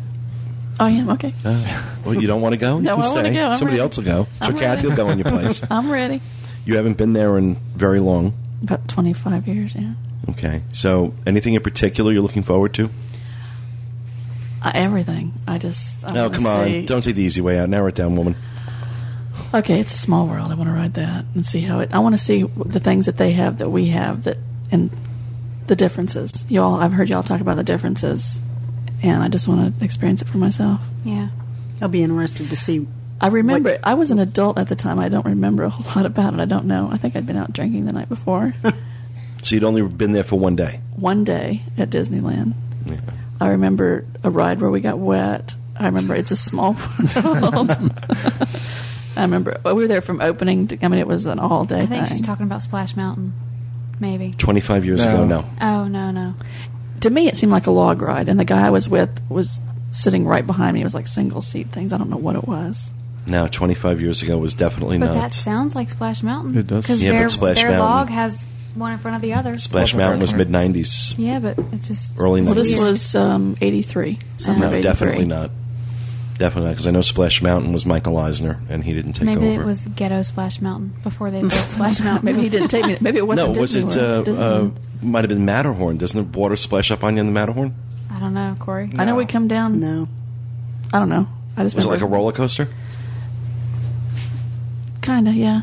[0.80, 1.08] Oh, I am.
[1.10, 1.32] Okay.
[1.44, 2.76] Uh, well, you don't want to go?
[2.78, 3.34] You No, can I wanna stay.
[3.34, 3.46] go.
[3.50, 3.80] I'm Somebody ready.
[3.82, 4.26] else will go.
[4.40, 4.88] I'm so Kathy ready.
[4.88, 5.62] will go in your place.
[5.70, 6.20] I'm ready.
[6.64, 8.32] You haven't been there in very long.
[8.62, 9.92] About 25 years, yeah.
[10.30, 10.62] Okay.
[10.72, 12.88] So, anything in particular you're looking forward to?
[14.64, 15.32] Uh, everything.
[15.46, 16.04] I just.
[16.04, 16.64] I oh, wanna come on.
[16.66, 17.68] see- Don't take the easy way out.
[17.68, 18.34] Narrow it down, woman.
[19.52, 20.50] Okay, it's a small world.
[20.50, 21.92] I want to ride that and see how it.
[21.92, 24.38] I want to see the things that they have that we have that,
[24.70, 24.90] and
[25.66, 26.44] the differences.
[26.48, 28.40] Y'all, I've heard y'all talk about the differences,
[29.02, 30.80] and I just want to experience it for myself.
[31.04, 31.28] Yeah.
[31.80, 32.86] I'll be interested to see.
[33.20, 33.80] I remember What- it.
[33.84, 34.98] I was an adult at the time.
[34.98, 36.40] I don't remember a whole lot about it.
[36.40, 36.88] I don't know.
[36.90, 38.54] I think I'd been out drinking the night before.
[39.42, 40.80] So you'd only been there for one day.
[40.96, 42.54] One day at Disneyland.
[43.44, 45.54] I remember a ride where we got wet.
[45.76, 46.72] I remember it's a small
[47.24, 47.70] world.
[49.16, 50.68] I remember well, we were there from opening.
[50.68, 52.16] To, I mean, it was an all day I think thing.
[52.16, 53.32] she's talking about Splash Mountain.
[54.00, 54.32] Maybe.
[54.36, 55.12] 25 years No.
[55.14, 55.50] ago, no.
[55.60, 56.34] Oh, no, no.
[57.00, 59.60] to me, it seemed like a log ride, and the guy I was with was
[59.92, 60.80] sitting right behind me.
[60.80, 61.92] It was like single seat things.
[61.92, 62.90] I don't know what it was.
[63.26, 65.14] No, 25 years ago was definitely But not.
[65.14, 66.58] that sounds like Splash Mountain.
[66.58, 66.84] It does.
[66.84, 69.56] Because Yeah, but their, Splash their Mountain- log has one in front of the other.
[69.58, 71.14] Splash Mountain was mid 90s.
[71.16, 72.18] Yeah, but it's just.
[72.18, 72.46] Early '90s.
[72.46, 74.18] Well, this was um, '83.
[74.38, 75.50] Summer No, of definitely not.
[76.38, 79.50] Definitely not, because I know Splash Mountain was Michael Eisner, and he didn't take Maybe
[79.50, 79.62] over.
[79.62, 82.24] it was Ghetto Splash Mountain before they built Splash Mountain.
[82.24, 82.96] Maybe he didn't take me.
[83.00, 83.54] Maybe it wasn't.
[83.54, 83.96] No, was it?
[83.96, 84.70] Uh, uh,
[85.00, 85.96] might have been Matterhorn.
[85.96, 87.72] Doesn't the water splash up on you in the Matterhorn?
[88.10, 88.90] I don't know, Corey.
[88.98, 89.78] I know we come down.
[89.78, 90.08] No.
[90.92, 91.28] I don't know.
[91.56, 92.68] I just Was it like a roller coaster?
[95.02, 95.62] Kinda, yeah.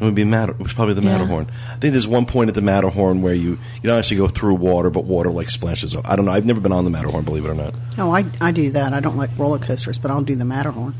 [0.00, 0.52] It would be Matter.
[0.52, 1.12] It was probably the Yeah.
[1.18, 1.46] Matterhorn.
[1.70, 3.50] I think there's one point at the Matterhorn where you
[3.82, 5.94] you don't actually go through water, but water like splashes.
[5.94, 6.08] up.
[6.08, 6.32] I don't know.
[6.32, 7.74] I've never been on the Matterhorn, believe it or not.
[7.96, 8.92] No, I, I do that.
[8.92, 10.94] I don't like roller coasters, but I'll do the Matterhorn.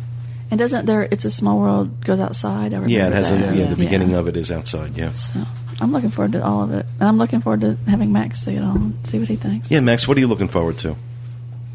[0.50, 1.08] And doesn't there?
[1.10, 2.04] It's a small world.
[2.04, 2.72] Goes outside.
[2.72, 3.32] I Yeah, it has.
[3.32, 3.56] A, that.
[3.56, 4.18] yeah, the beginning Yeah.
[4.18, 4.96] of it is outside.
[4.96, 5.10] Yeah.
[5.12, 5.40] So
[5.80, 8.54] I'm looking forward to all of it, and I'm looking forward to having Max see
[8.54, 9.70] it all and see what he thinks.
[9.72, 10.06] Yeah, Max.
[10.06, 10.94] What are you looking forward to?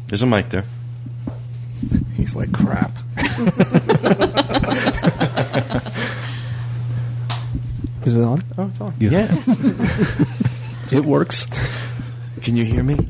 [0.06, 0.64] There's a mic there.
[2.16, 2.92] He's like crap.
[8.04, 8.42] Is it on?
[8.58, 8.94] Oh, it's on.
[8.98, 9.34] Yeah.
[10.92, 11.46] It works.
[12.42, 12.96] Can you hear me?
[12.96, 13.04] to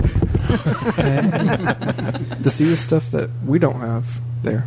[2.50, 4.66] see the stuff that we don't have there.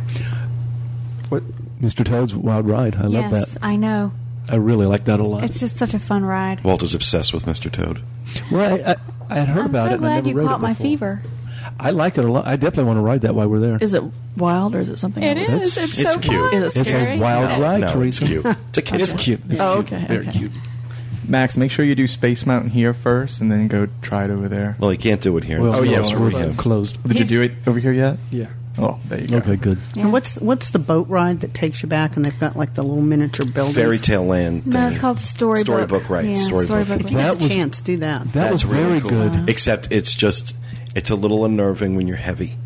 [1.28, 1.44] What?
[1.80, 2.04] Mr.
[2.04, 2.96] Toad's Wild Ride.
[2.96, 3.58] I love yes, that.
[3.62, 4.10] I know.
[4.48, 5.44] I really like that a lot.
[5.44, 6.64] It's just such a fun ride.
[6.64, 7.70] Walter's obsessed with Mr.
[7.70, 8.02] Toad.
[8.50, 8.96] well, I, I,
[9.30, 9.96] I had heard I'm about so it.
[9.98, 10.84] and I glad never you rode caught my before.
[10.84, 11.22] fever.
[11.78, 12.46] I like it a lot.
[12.46, 13.78] I definitely want to ride that while we're there.
[13.80, 14.02] Is it
[14.36, 15.22] wild or is it something?
[15.22, 15.76] It else?
[15.76, 15.78] is.
[15.78, 16.50] It's, It's so cute.
[16.50, 16.54] fun.
[16.62, 18.44] Is it It's a wild No, ride, no, it's cute.
[18.46, 19.40] It's a It's cute.
[19.48, 19.92] It's Oh, cute.
[20.00, 20.38] okay, Very okay.
[20.38, 20.52] cute.
[21.26, 24.46] Max, make sure you do Space Mountain here first, and then go try it over
[24.46, 24.76] there.
[24.78, 25.60] Well, you can't do it here.
[25.60, 26.38] Well, Oh, yeah, it's well, closed.
[26.38, 26.52] yeah.
[26.56, 27.02] closed.
[27.08, 28.18] Did you do it over here yet?
[28.30, 28.46] Yeah.
[28.76, 29.36] Oh, there you go.
[29.38, 29.78] Okay, good.
[29.98, 32.82] And what's what's the boat ride that takes you back and they've got like the
[32.82, 33.76] little miniature buildings?
[33.76, 34.66] Fairy Tale Land.
[34.66, 35.64] No, it's called Storybook.
[35.66, 36.24] Storybook, right?
[36.26, 36.66] Yeah, Storybook.
[36.66, 37.00] Storybook.
[37.00, 38.32] If you That get the was- chance, do that.
[38.32, 39.28] That was That's really very cool.
[39.30, 39.48] good.
[39.48, 40.54] Except it's just
[40.94, 42.56] it's a little unnerving when you're heavy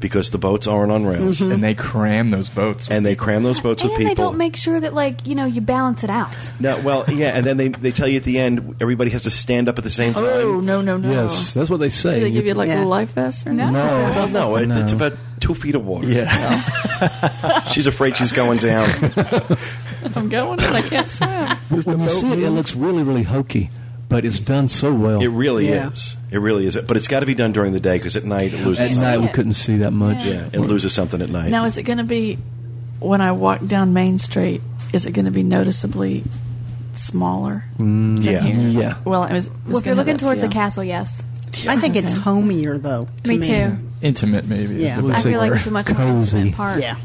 [0.00, 2.88] because the boats aren't on rails And they cram those boats.
[2.90, 4.10] and they cram those boats with and people.
[4.10, 6.28] they don't make sure that, like, you know, you balance it out.
[6.58, 9.30] no, well, yeah, and then they, they tell you at the end everybody has to
[9.30, 10.24] stand up at the same time.
[10.24, 11.08] Oh no no no!
[11.08, 12.14] Yes, that's what they say.
[12.14, 12.78] Do they give you like Yeah.
[12.78, 13.70] little life vests or No.
[13.70, 13.78] no?
[13.78, 16.08] Well, no, it, it's about two feet of water.
[16.08, 16.60] Yeah.
[17.72, 18.88] she's afraid she's going down.
[20.16, 21.84] I'm going and I can't swim.
[21.84, 23.70] when you see it, it looks really, really hokey,
[24.12, 25.20] but it's done so well.
[25.20, 25.90] It really Yeah.
[25.90, 26.16] is.
[26.30, 26.76] It really is.
[26.76, 28.80] But it's got to be done during the day because at night it loses.
[28.80, 29.02] At something.
[29.02, 30.24] night, we couldn't see that much.
[30.24, 31.50] yeah, it loses something at night.
[31.50, 32.38] Now, is it going to be
[33.00, 34.62] when I walk down Main Street?
[34.92, 36.22] Is it going to be noticeably
[36.94, 37.64] smaller?
[37.78, 38.40] than mm, yeah.
[38.42, 38.68] here?
[38.68, 38.94] Yeah.
[39.04, 39.50] Well, it was.
[39.66, 41.22] Well, if you're looking towards the castle, yes.
[41.68, 43.08] I think it's homier though.
[43.24, 43.78] To Me too.
[44.00, 44.76] Intimate, maybe.
[44.76, 45.00] Yeah.
[45.04, 46.80] I feel like we're it's a much more intimate park.
[46.80, 46.96] Yeah.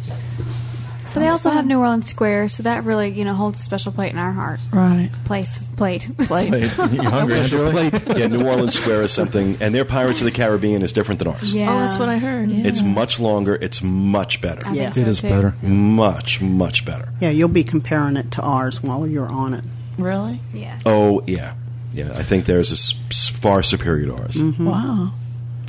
[1.08, 3.92] So they also have New Orleans Square, so that really, you know, holds a special
[3.92, 4.60] plate in our heart.
[4.72, 5.10] Right.
[5.26, 6.10] Place, plate.
[6.18, 6.54] Plate.
[6.54, 6.62] Hey,
[6.96, 8.18] you hungry, plate.
[8.18, 11.28] yeah, New Orleans Square is something, and their Pirates of the Caribbean is different than
[11.30, 11.54] ours.
[11.54, 11.74] yeah.
[11.74, 12.50] Oh, that's what I heard.
[12.52, 12.68] Yeah.
[12.68, 13.56] It's much longer.
[13.56, 14.62] It's much better.
[14.68, 14.84] I Yeah.
[14.90, 15.30] think so It is too.
[15.30, 15.54] better.
[15.62, 17.10] Much, much better.
[17.20, 19.64] Yeah, you'll be comparing it to ours while you're on it.
[19.98, 20.40] really.
[20.54, 20.78] Yeah.
[20.86, 21.54] Oh yeah,
[21.94, 22.12] yeah.
[22.16, 22.92] I think theirs is
[23.40, 24.36] far superior to ours.
[24.36, 24.66] Mm-hmm.
[24.68, 25.12] Wow.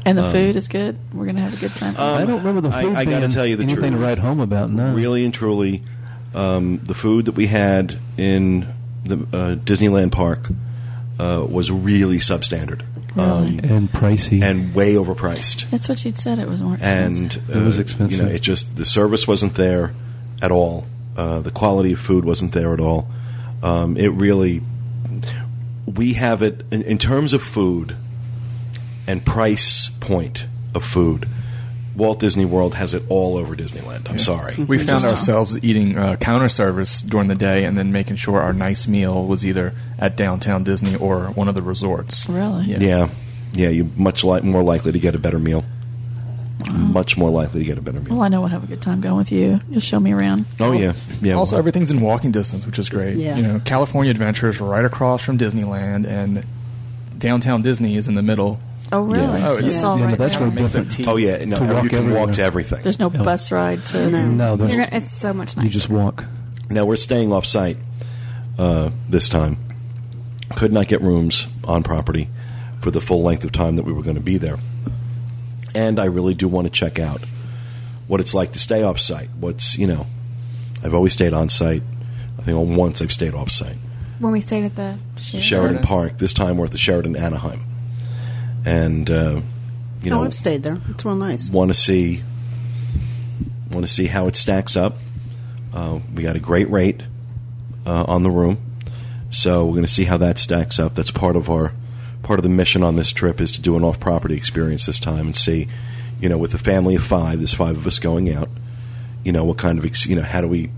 [0.08, 0.96] And the food is good.
[1.12, 1.94] We're going to have a good time.
[1.96, 4.00] Um, I don't remember the I- food I gotta being tell you the anything truth.
[4.00, 4.70] to write home about.
[4.70, 4.94] No.
[4.94, 5.82] Really and truly,
[6.34, 8.66] um, the food that we had in
[9.04, 10.48] the uh, Disneyland park
[11.18, 12.82] uh, was really substandard
[13.16, 14.42] um, and pricey.
[14.42, 15.68] and way overpriced.
[15.70, 16.38] That's what you'd said.
[16.38, 18.18] It was more and uh, It was expensive.
[18.18, 19.92] You know, it just the service wasn't there
[20.42, 20.86] at all.
[21.16, 23.08] Uh, the quality of food wasn't there at all.
[23.62, 24.62] Um, it really,
[25.86, 27.96] we have it in, in terms of food
[29.08, 31.28] and price point of food.
[31.96, 34.08] Walt Disney World has it all over Disneyland.
[34.08, 34.54] I'm sorry.
[34.54, 38.52] We found ourselves eating uh, counter service during the day and then making sure our
[38.52, 42.28] nice meal was either at downtown Disney or one of the resorts.
[42.28, 42.66] Really?
[42.66, 42.78] Yeah.
[42.78, 43.08] Yeah,
[43.54, 43.68] yeah.
[43.70, 45.64] You're much li- more likely to get a better meal.
[46.72, 48.14] Much more likely to get a better meal.
[48.14, 49.60] Well, I know we'll have a good time going with you.
[49.70, 50.44] You'll show me around.
[50.60, 50.92] Oh yeah,
[51.22, 51.34] yeah.
[51.34, 53.16] Also, well, everything's in walking distance, which is great.
[53.16, 53.36] Yeah.
[53.36, 56.44] You know, California Adventure is right across from Disneyland, and
[57.16, 58.58] downtown Disney is in the middle.
[58.90, 59.38] Oh, really?
[59.40, 59.48] Yeah.
[59.50, 60.50] Oh, it's- it's all yeah, right but that's there.
[60.50, 60.90] no different.
[60.92, 61.04] Tea.
[61.06, 61.44] oh yeah.
[61.44, 62.82] No, To walk you can walk to everything.
[62.82, 64.08] There's no bus ride to.
[64.10, 65.66] no, there's, gonna, it's so much nicer.
[65.66, 66.24] you just walk.
[66.70, 67.76] Now we're staying off site
[68.58, 69.58] uh, this time.
[70.56, 72.28] Could not get rooms on property.
[72.80, 74.56] for the full length of time that we were going to be there.
[75.74, 77.20] And I really do want to check out
[78.06, 79.28] what it's like to stay off site.
[79.38, 80.06] What's you know,
[80.82, 81.82] I've always stayed on site.
[82.38, 83.76] I think only once I've stayed off site.
[84.18, 85.40] When we stayed at the Sheraton.
[85.40, 86.18] Sheridan Park.
[86.18, 87.60] This time we're at the Sheraton Anaheim,
[88.68, 89.40] and uh,
[90.02, 90.78] you know oh, I've stayed there.
[90.90, 91.48] It's real nice.
[91.48, 92.22] want to see
[93.70, 94.98] want to see how it stacks up.
[95.72, 97.02] Uh, we got a great rate
[97.86, 98.58] uh, on the room,
[99.30, 100.94] so we're going to see how that stacks up.
[100.94, 101.72] That's part of our
[102.22, 105.00] part of the mission on this trip is to do an off property experience this
[105.00, 105.66] time and see,
[106.20, 108.50] you know, with a family of five, there's five of us going out.
[109.24, 110.70] You know, what kind of ex- you know how do we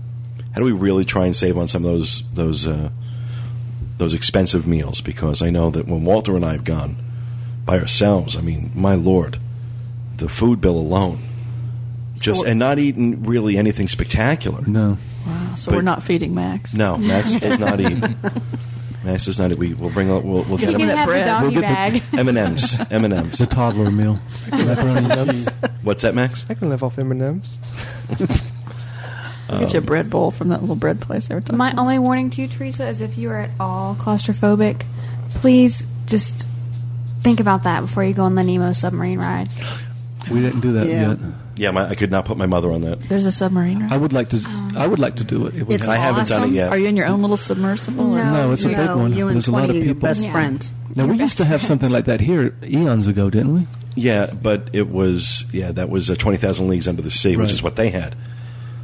[0.53, 2.89] how do we really try and save on some of those those uh,
[3.97, 5.01] those expensive meals?
[5.01, 6.95] Because I know that when Walter and I have gone
[7.65, 9.37] by ourselves, I mean, my lord,
[10.17, 11.19] the food bill alone,
[12.19, 14.61] just and not eating really anything spectacular.
[14.67, 14.97] No.
[15.25, 15.55] Wow.
[15.55, 16.73] So But- we're not feeding Max.
[16.73, 17.99] No, Max does not eat.
[19.03, 19.57] Max does not eat.
[19.57, 20.09] We, we'll bring.
[20.09, 21.25] a- We'll, we'll Give get me him that bread.
[21.25, 22.03] doggy We'll get bag.
[22.19, 22.77] M and M's.
[22.91, 23.37] M and M's.
[23.39, 24.19] The toddler meal.
[24.51, 25.47] Macaroni and cheese.
[25.81, 26.45] What's that, Max?
[26.49, 27.57] I can live off M&M's.
[29.49, 31.57] Get you a bread bowl from that little bread place every time.
[31.57, 34.83] My only warning to you, Teresa, is if you are at all claustrophobic,
[35.35, 36.47] please just
[37.21, 39.49] think about that before you go on the Nemo submarine ride.
[40.29, 41.09] We didn't do that Yeah.
[41.09, 41.17] yet.
[41.57, 43.01] Yeah, my, I could not put my mother on that.
[43.01, 43.81] There's a submarine.
[43.83, 43.91] Right?
[43.91, 44.41] I would like to.
[44.75, 45.53] I would like to do it.
[45.55, 46.53] It would It's I haven't done it awesome.
[46.55, 46.69] yet.
[46.71, 48.13] Are you in your own little submersible?
[48.13, 48.33] or- No.
[48.33, 49.13] No, it's a You big know, one.
[49.13, 50.07] You and There's a lot 20 of of your people.
[50.09, 50.31] best Yeah.
[50.31, 50.73] friends.
[50.95, 53.67] Now we used to have something like that here eons ago, didn't we?
[53.95, 57.51] Yeah, but it was yeah that was uh, twenty thousand leagues under the sea, which
[57.51, 58.15] is what they had,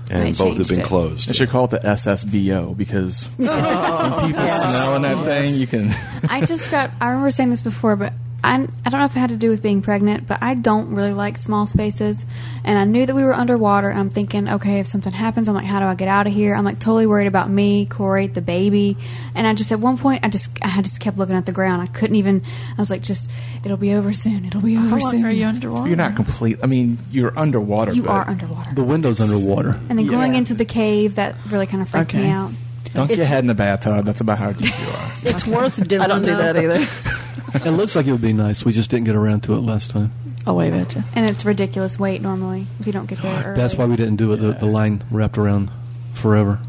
[0.09, 0.85] and They both have changed been it.
[0.85, 1.29] closed.
[1.29, 5.93] They should call it the SSBO because when people smelling that thing, you can.
[6.29, 6.91] I just got.
[7.01, 8.13] I remember saying this before, but
[8.47, 10.95] I, I don't know if it had to do with being pregnant, but I don't
[10.95, 12.25] really like small spaces.
[12.63, 15.55] And I knew that we were underwater, and I'm thinking, okay, if something happens, I'm
[15.55, 16.55] like, how do I get out of here?
[16.55, 18.97] I'm like totally worried about me, Corey, the baby.
[19.35, 21.81] And I just at one point, I just I just kept looking at the ground.
[21.81, 22.41] I couldn't even.
[22.71, 23.29] I was like, just
[23.65, 24.45] it'll be over soon.
[24.45, 25.25] It'll be over How long soon.
[25.25, 25.87] are you underwater?
[25.87, 26.59] You're not complete.
[26.63, 27.91] I mean, you're underwater.
[27.93, 28.73] You are underwater.
[28.73, 29.79] The window's underwater.
[29.89, 32.29] And then going into the cave, that really kind of freaked me Okay.
[32.31, 32.51] out.
[32.93, 34.05] Dunk your It's- head in the bathtub.
[34.05, 35.09] That's about how deep you are.
[35.23, 36.01] It's worth doing.
[36.03, 36.85] I don't do that either.
[37.53, 38.65] It looks like it would be nice.
[38.65, 40.11] We just didn't get around to it last time.
[40.45, 41.03] I'll wave at you.
[41.13, 43.55] And it's ridiculous weight normally if you don't get there early.
[43.61, 44.37] That's why we didn't do it.
[44.37, 45.71] The, the line wrapped around
[46.13, 46.59] forever.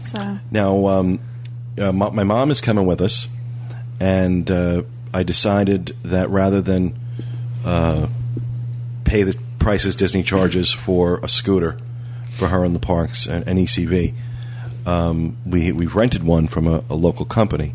[0.00, 1.20] So Now, um,
[1.78, 3.28] uh, my, my mom is coming with us,
[4.00, 4.82] and uh,
[5.12, 6.98] I decided that rather than
[7.64, 8.08] uh,
[9.04, 11.78] pay the prices Disney charges for a scooter
[12.30, 14.14] for her in the parks and an ECV,
[14.86, 17.74] um, we we've rented one from a, a local company.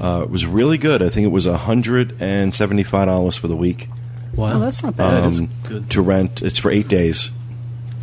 [0.00, 1.02] Uh, it was really good.
[1.02, 3.88] I think it was hundred and seventy five dollars for the week.
[4.34, 5.24] Wow, Oh, that's not bad.
[5.24, 5.90] Um, good.
[5.90, 6.42] to rent.
[6.42, 7.30] It's for eight days.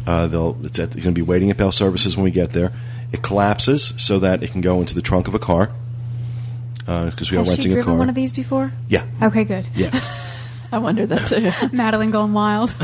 [0.07, 2.71] Uh, they'll it's at, going to be waiting at Bell Services when we get there.
[3.11, 5.71] It collapses so that it can go into the trunk of a car
[6.79, 7.97] because we are has she renting a driven car.
[7.97, 8.71] one of these before?
[8.89, 9.67] Yeah, Okay, good.
[9.75, 9.89] yeah.
[10.71, 11.51] I wonder that too.
[11.75, 12.75] Madeline going wild.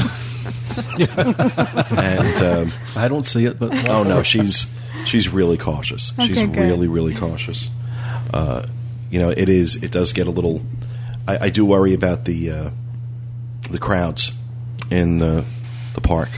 [0.98, 4.72] and um, I don't see it, but oh no, she's
[5.06, 6.14] she's really cautious.
[6.24, 6.56] she's good.
[6.56, 7.70] really really cautious.
[8.34, 8.66] Uh,
[9.12, 9.84] you know, it is.
[9.84, 10.62] It does get a little.
[11.28, 12.70] I, I do worry about the uh,
[13.70, 14.32] the crowds
[14.90, 15.46] in the
[15.94, 16.30] the park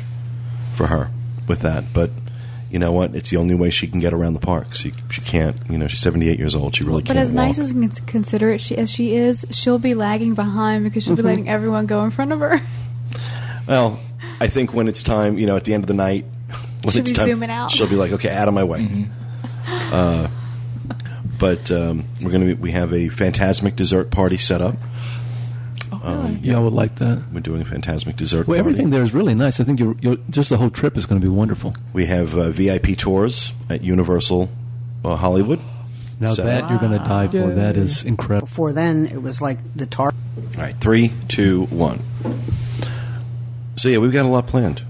[0.73, 1.09] for her
[1.47, 2.09] with that, but.
[2.69, 3.13] You know what?
[3.13, 4.73] It's the only way she can get around the park.
[4.73, 5.55] She she can't.
[5.69, 6.75] You know, she's seventy eight years old.
[6.75, 7.17] She really but can't.
[7.17, 7.65] But as nice walk.
[7.65, 11.47] as and considerate she, as she is, she'll be lagging behind because she'll be letting
[11.47, 12.59] everyone go in front of her.
[13.67, 13.99] Well,
[14.39, 16.25] I think when it's time, you know, at the end of the night,
[16.81, 17.69] when She'll it's be time, zooming out.
[17.71, 19.93] she'll be like, "Okay, out of my way." Mm-hmm.
[19.93, 20.27] Uh,
[21.43, 24.75] but um, we're gonna be, we have a fantasmic dessert party set up.
[25.91, 27.21] Um, yeah, I would like that.
[27.33, 28.47] We're doing a fantasmic dessert.
[28.47, 28.59] Well, party.
[28.59, 29.59] everything there is really nice.
[29.59, 31.75] I think you're, you're, just the whole trip is going to be wonderful.
[31.91, 34.49] We have uh, VIP tours at Universal
[35.03, 35.59] uh, Hollywood.
[36.17, 38.47] Now So- that you're going to die for, that is incredible.
[38.47, 40.13] Before then, it was like the tar.
[40.37, 42.01] All right, three, two, one.
[43.75, 44.81] So yeah, we've got a lot planned.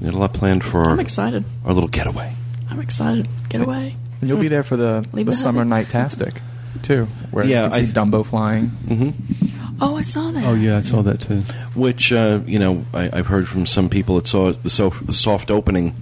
[0.00, 1.46] We got a lot planned for I'm excited.
[1.64, 2.34] our little getaway.
[2.68, 3.26] I'm excited.
[3.48, 3.96] Get away.
[4.24, 6.40] And you'll be there for the, Leave the it Summer Nightastic
[6.82, 8.70] too, where Yeah, you can see Dumbo flying.
[8.70, 9.80] Mm-hmm.
[9.80, 10.44] Oh, I saw that.
[10.44, 11.40] Oh yeah, I saw that too.
[11.74, 15.12] Which uh, you know, I, I've heard from some people that saw the, so, the
[15.12, 15.94] soft opening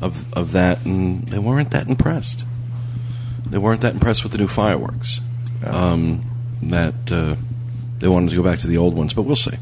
[0.00, 2.46] of of that, and they weren't that impressed.
[3.46, 5.20] They weren't that impressed with the new fireworks.
[5.64, 6.24] Um,
[6.62, 7.36] that uh,
[7.98, 9.56] they wanted to go back to the old ones, but we'll see.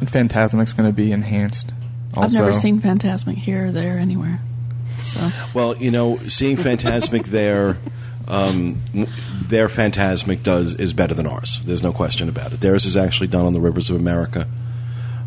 [0.00, 1.72] And Fantasmic's going to be enhanced.
[2.16, 4.40] Also, I've never seen Fantasmic here or there anywhere.
[5.12, 7.76] So Well, you know, seeing Fantasmic there,
[8.28, 8.78] um,
[9.48, 11.60] their Fantasmic does is better than ours.
[11.64, 12.60] There's no question about it.
[12.60, 14.46] Theirs is actually done on the rivers of America.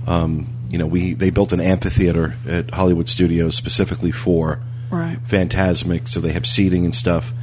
[0.07, 4.59] Um, you know, we they built an amphitheater at Hollywood Studios specifically for
[4.89, 5.17] Right.
[5.27, 7.33] Fantasmic, so they have seating and stuff.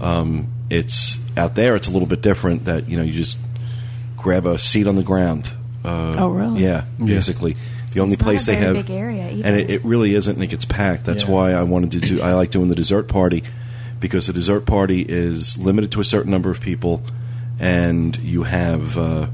[0.00, 1.74] Um, it's out there.
[1.74, 2.66] It's a little bit different.
[2.66, 3.38] That you know, you just
[4.16, 5.50] grab a seat on the ground.
[5.84, 6.62] Uh, Oh, really?
[6.62, 7.20] Yeah, Yeah.
[7.88, 7.94] Basically.
[7.94, 9.48] The only It's not place a they have, big area either.
[9.48, 10.34] and it, it really isn't.
[10.34, 11.04] And it gets packed.
[11.04, 11.30] That's Yeah.
[11.30, 12.22] why I wanted to do.
[12.22, 13.42] I like doing the dessert party
[14.00, 17.02] because the dessert party is limited to a certain number of people,
[17.58, 19.26] and you have uh,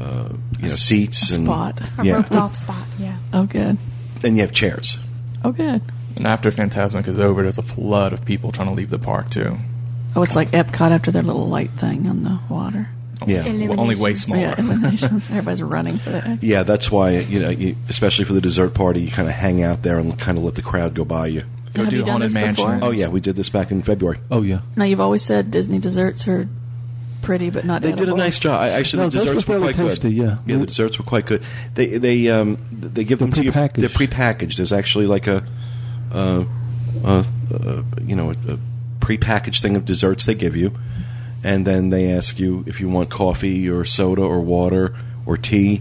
[0.00, 0.28] uh,
[0.58, 1.80] you know seats and spot.
[1.98, 2.86] A yeah, roped off spot.
[2.98, 3.16] Yeah.
[3.32, 3.76] Oh, good.
[4.24, 4.98] and you have chairs.
[5.44, 5.82] Oh, good.
[6.16, 9.30] And after Fantasmic is over, there's a flood of people trying to leave the park
[9.30, 9.56] too.
[10.14, 12.88] Oh, it's like Epcot after their little light thing on the water.
[13.26, 13.66] Yeah.
[13.68, 14.40] Well, only way smaller.
[14.40, 15.30] Yeah, IllumiNations.
[15.30, 16.42] Everybody's running for that.
[16.42, 19.62] Yeah, that's why you know, you, especially for the dessert party, you kind of hang
[19.62, 21.42] out there and kind of let the crowd go by you.
[21.74, 22.64] Go Have do you done Haunted this Mansion.
[22.74, 22.88] before?
[22.88, 24.18] Oh yeah, we did this back in February.
[24.30, 24.60] Oh yeah.
[24.74, 26.48] Now you've always said Disney desserts are
[27.22, 27.82] pretty, but not.
[27.82, 28.60] They did a nice job.
[28.60, 30.12] I, actually, No, the those desserts were were fairly quite good.
[30.12, 30.38] yeah.
[30.46, 31.42] yeah, the desserts were quite good.
[31.74, 33.52] They they um they give them to you.
[33.52, 33.74] prepackaged.
[33.74, 34.56] They're prepackaged.
[34.56, 35.44] There's actually like a,
[36.12, 36.44] uh,
[37.04, 37.22] uh,
[37.54, 38.58] uh, you know, a, a
[38.98, 40.72] prepackaged thing of desserts they give you,
[41.42, 44.94] and then they ask you if you want coffee or soda or water
[45.26, 45.80] or tea,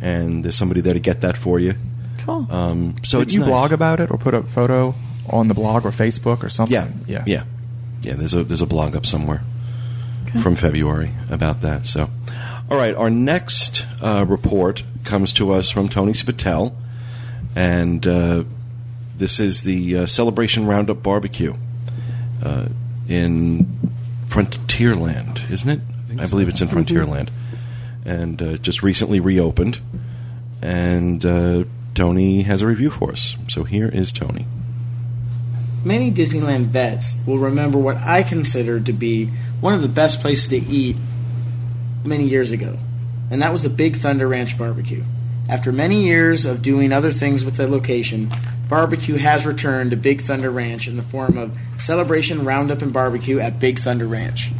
[0.00, 1.74] and there's somebody there to get that for you.
[2.18, 2.46] Cool.
[2.50, 3.48] Um, so Did it's you nice.
[3.48, 4.94] blog about it or put a photo
[5.28, 6.72] on the blog or Facebook or something?
[6.72, 7.44] Yeah, yeah, yeah,
[8.02, 8.14] yeah.
[8.14, 9.42] There's a there's a blog up somewhere
[10.42, 11.86] from February about that.
[11.86, 12.10] So,
[12.70, 16.74] all right, our next uh, report comes to us from Tony Spatel,
[17.54, 18.44] and uh,
[19.16, 21.54] this is the uh, Celebration Roundup Barbecue
[22.44, 22.66] uh,
[23.08, 23.85] in
[24.36, 25.80] Frontierland, isn't it?
[26.20, 27.30] I, believe it's in Frontierland,
[28.04, 29.80] and uh, just recently reopened.
[30.60, 31.64] And uh,
[31.94, 33.34] Tony has a review for us.
[33.48, 34.44] So here is Tony.
[35.86, 39.30] Many Disneyland vets will remember what I consider to be
[39.60, 40.96] one of the best places to eat
[42.04, 42.76] many years ago,
[43.30, 45.04] and that was the Big Thunder Ranch Barbecue.
[45.48, 48.30] After many years of doing other things with the location,
[48.68, 53.38] barbecue has returned to Big Thunder Ranch in the form of Celebration Roundup and Barbecue
[53.38, 54.50] at Big Thunder Ranch.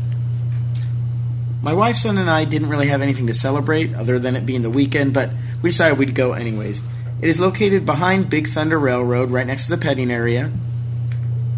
[1.63, 4.63] My wife, son, and I didn't really have anything to celebrate other than it being
[4.63, 5.31] the weekend, but
[5.63, 6.81] we decided we'd go anyways.
[7.21, 10.53] It is located behind Big Thunder Railroad, right next to the petting area.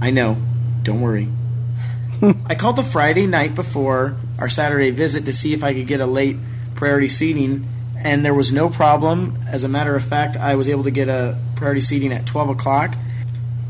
[0.01, 0.39] I know,
[0.83, 1.29] don't worry.
[2.47, 6.01] I called the Friday night before our Saturday visit to see if I could get
[6.01, 6.37] a late
[6.75, 9.37] priority seating, and there was no problem.
[9.47, 12.51] As a matter of fact, I was able to get a priority seating at 12
[12.51, 12.95] o'clock.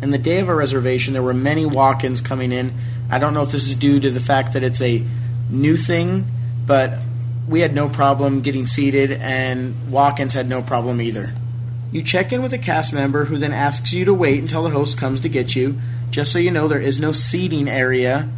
[0.00, 2.74] And the day of our reservation, there were many walk ins coming in.
[3.10, 5.02] I don't know if this is due to the fact that it's a
[5.50, 6.26] new thing,
[6.66, 6.98] but
[7.48, 11.32] we had no problem getting seated, and walk ins had no problem either.
[11.90, 14.70] You check in with a cast member who then asks you to wait until the
[14.70, 15.78] host comes to get you.
[16.10, 18.28] Just so you know, there is no seating area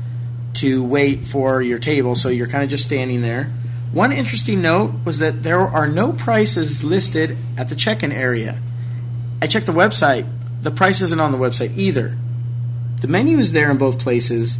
[0.54, 3.50] to wait for your table, so you're kind of just standing there.
[3.92, 8.60] One interesting note was that there are no prices listed at the check in area.
[9.42, 10.26] I checked the website,
[10.62, 12.16] the price isn't on the website either.
[13.00, 14.58] The menu is there in both places,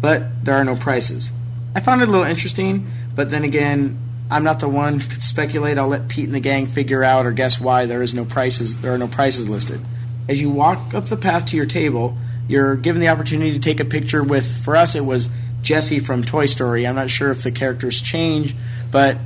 [0.00, 1.28] but there are no prices.
[1.74, 3.98] I found it a little interesting, but then again,
[4.30, 5.78] I'm not the one who could speculate.
[5.78, 8.76] I'll let Pete and the gang figure out or guess why there is no prices.
[8.76, 9.80] There are no prices listed.
[10.28, 12.16] As you walk up the path to your table,
[12.48, 14.64] you're given the opportunity to take a picture with.
[14.64, 15.28] For us, it was
[15.62, 16.86] Jesse from Toy Story.
[16.86, 18.54] I'm not sure if the characters change,
[18.90, 19.16] but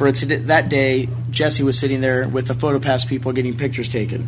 [0.00, 4.26] for that day, Jesse was sitting there with the PhotoPass people getting pictures taken.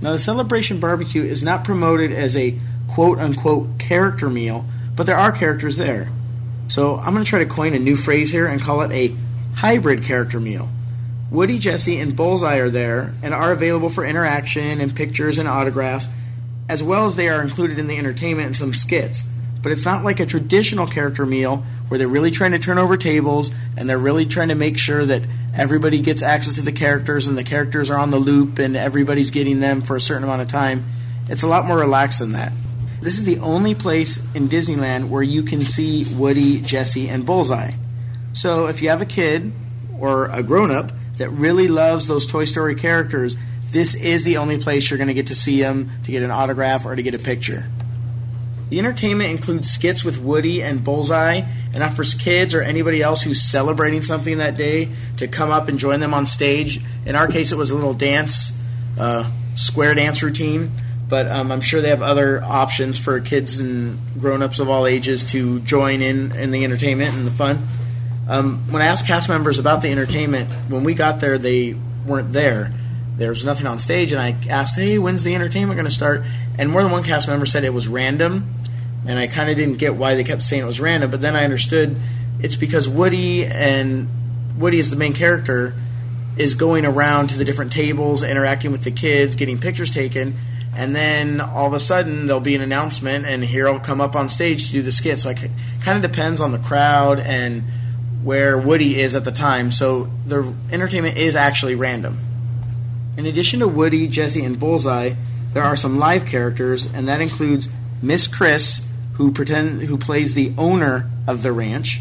[0.00, 2.58] Now, the Celebration Barbecue is not promoted as a
[2.88, 4.64] quote unquote character meal,
[4.96, 6.10] but there are characters there.
[6.68, 9.14] So I'm going to try to coin a new phrase here and call it a
[9.56, 10.70] hybrid character meal.
[11.30, 16.08] Woody, Jesse, and Bullseye are there and are available for interaction and pictures and autographs,
[16.70, 19.22] as well as they are included in the entertainment and some skits.
[19.60, 21.62] But it's not like a traditional character meal
[21.92, 25.04] where they're really trying to turn over tables and they're really trying to make sure
[25.04, 25.20] that
[25.54, 29.30] everybody gets access to the characters and the characters are on the loop and everybody's
[29.30, 30.86] getting them for a certain amount of time.
[31.28, 32.50] It's a lot more relaxed than that.
[33.02, 37.72] This is the only place in Disneyland where you can see Woody, Jesse, and Bullseye.
[38.32, 39.52] So if you have a kid
[39.98, 43.36] or a grown up that really loves those Toy Story characters,
[43.70, 46.30] this is the only place you're going to get to see them, to get an
[46.30, 47.66] autograph, or to get a picture.
[48.72, 51.42] The entertainment includes skits with Woody and Bullseye
[51.74, 55.78] and offers kids or anybody else who's celebrating something that day to come up and
[55.78, 56.80] join them on stage.
[57.04, 58.58] In our case, it was a little dance,
[58.98, 60.72] uh, square dance routine,
[61.06, 64.86] but um, I'm sure they have other options for kids and grown ups of all
[64.86, 67.66] ages to join in in the entertainment and the fun.
[68.26, 72.32] Um, when I asked cast members about the entertainment, when we got there, they weren't
[72.32, 72.72] there.
[73.16, 76.24] There was nothing on stage, and I asked, "Hey, when's the entertainment going to start?"
[76.58, 78.54] And more than one cast member said it was random,
[79.06, 81.10] and I kind of didn't get why they kept saying it was random.
[81.10, 81.96] But then I understood
[82.40, 84.08] it's because Woody and
[84.56, 85.74] Woody is the main character
[86.36, 90.34] is going around to the different tables, interacting with the kids, getting pictures taken,
[90.74, 94.16] and then all of a sudden there'll be an announcement, and here I'll come up
[94.16, 95.20] on stage to do the skit.
[95.20, 95.38] So it
[95.82, 97.64] kind of depends on the crowd and
[98.22, 102.18] where Woody is at the time, so the entertainment is actually random.
[103.16, 105.14] In addition to Woody, Jesse, and Bullseye,
[105.52, 107.68] there are some live characters, and that includes
[108.00, 112.00] Miss Chris, who pretend who plays the owner of the ranch,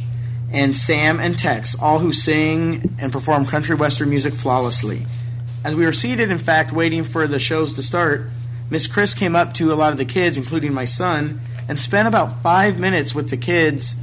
[0.54, 5.06] and Sam and Tex, all who sing and perform country western music flawlessly.
[5.64, 8.30] As we were seated, in fact, waiting for the shows to start,
[8.70, 12.08] Miss Chris came up to a lot of the kids, including my son, and spent
[12.08, 13.96] about five minutes with the kids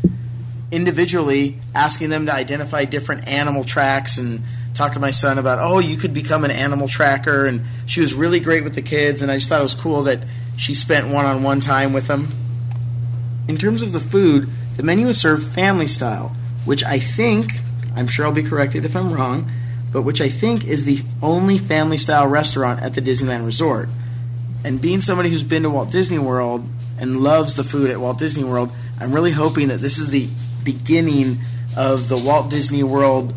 [0.70, 4.42] individually, asking them to identify different animal tracks and
[4.78, 7.46] talk to my son about, oh, you could become an animal tracker.
[7.46, 10.04] And she was really great with the kids, and I just thought it was cool
[10.04, 10.20] that
[10.56, 12.28] she spent one on one time with them.
[13.48, 17.54] In terms of the food, the menu is served family style, which I think,
[17.96, 19.50] I'm sure I'll be corrected if I'm wrong,
[19.90, 23.88] but which I think is the only family style restaurant at the Disneyland Resort.
[24.64, 26.68] And being somebody who's been to Walt Disney World
[26.98, 28.70] and loves the food at Walt Disney World,
[29.00, 30.28] I'm really hoping that this is the
[30.62, 31.38] beginning
[31.76, 33.34] of the Walt Disney World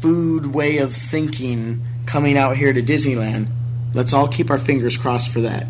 [0.00, 3.48] food way of thinking coming out here to Disneyland.
[3.92, 5.66] Let's all keep our fingers crossed for that.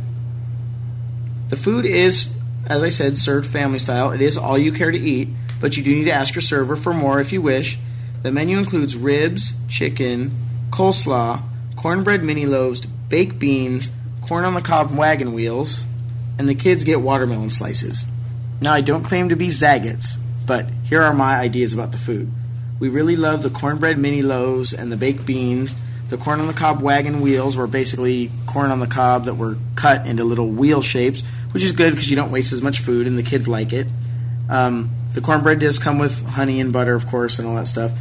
[1.48, 2.32] The food is,
[2.66, 4.12] as I said, served family style.
[4.12, 5.28] It is all you care to eat,
[5.60, 7.78] but you do need to ask your server for more if you wish.
[8.22, 10.30] The menu includes ribs, chicken,
[10.70, 11.42] coleslaw,
[11.74, 13.90] cornbread mini loaves, baked beans,
[14.22, 15.84] corn on the cob wagon wheels,
[16.38, 18.06] and the kids get watermelon slices.
[18.60, 20.16] Now, I don't claim to be Zagat's,
[20.46, 22.30] but here are my ideas about the food.
[22.80, 25.76] We really love the cornbread mini loaves and the baked beans.
[26.08, 29.58] The corn on the cob wagon wheels were basically corn on the cob that were
[29.76, 31.22] cut into little wheel shapes,
[31.52, 33.86] which is good because you don't waste as much food and the kids like it.
[34.48, 37.92] Um, the cornbread does come with honey and butter, of course, and all that stuff.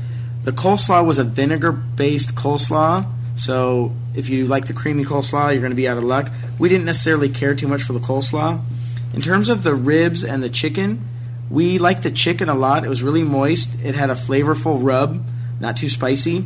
[0.46, 3.06] The coleslaw was a vinegar based coleslaw,
[3.36, 6.32] so if you like the creamy coleslaw, you're going to be out of luck.
[6.58, 8.62] We didn't necessarily care too much for the coleslaw.
[9.14, 11.06] In terms of the ribs and the chicken,
[11.50, 12.86] we liked the chicken a lot.
[12.86, 13.84] It was really moist.
[13.84, 15.26] It had a flavorful rub,
[15.60, 16.46] not too spicy.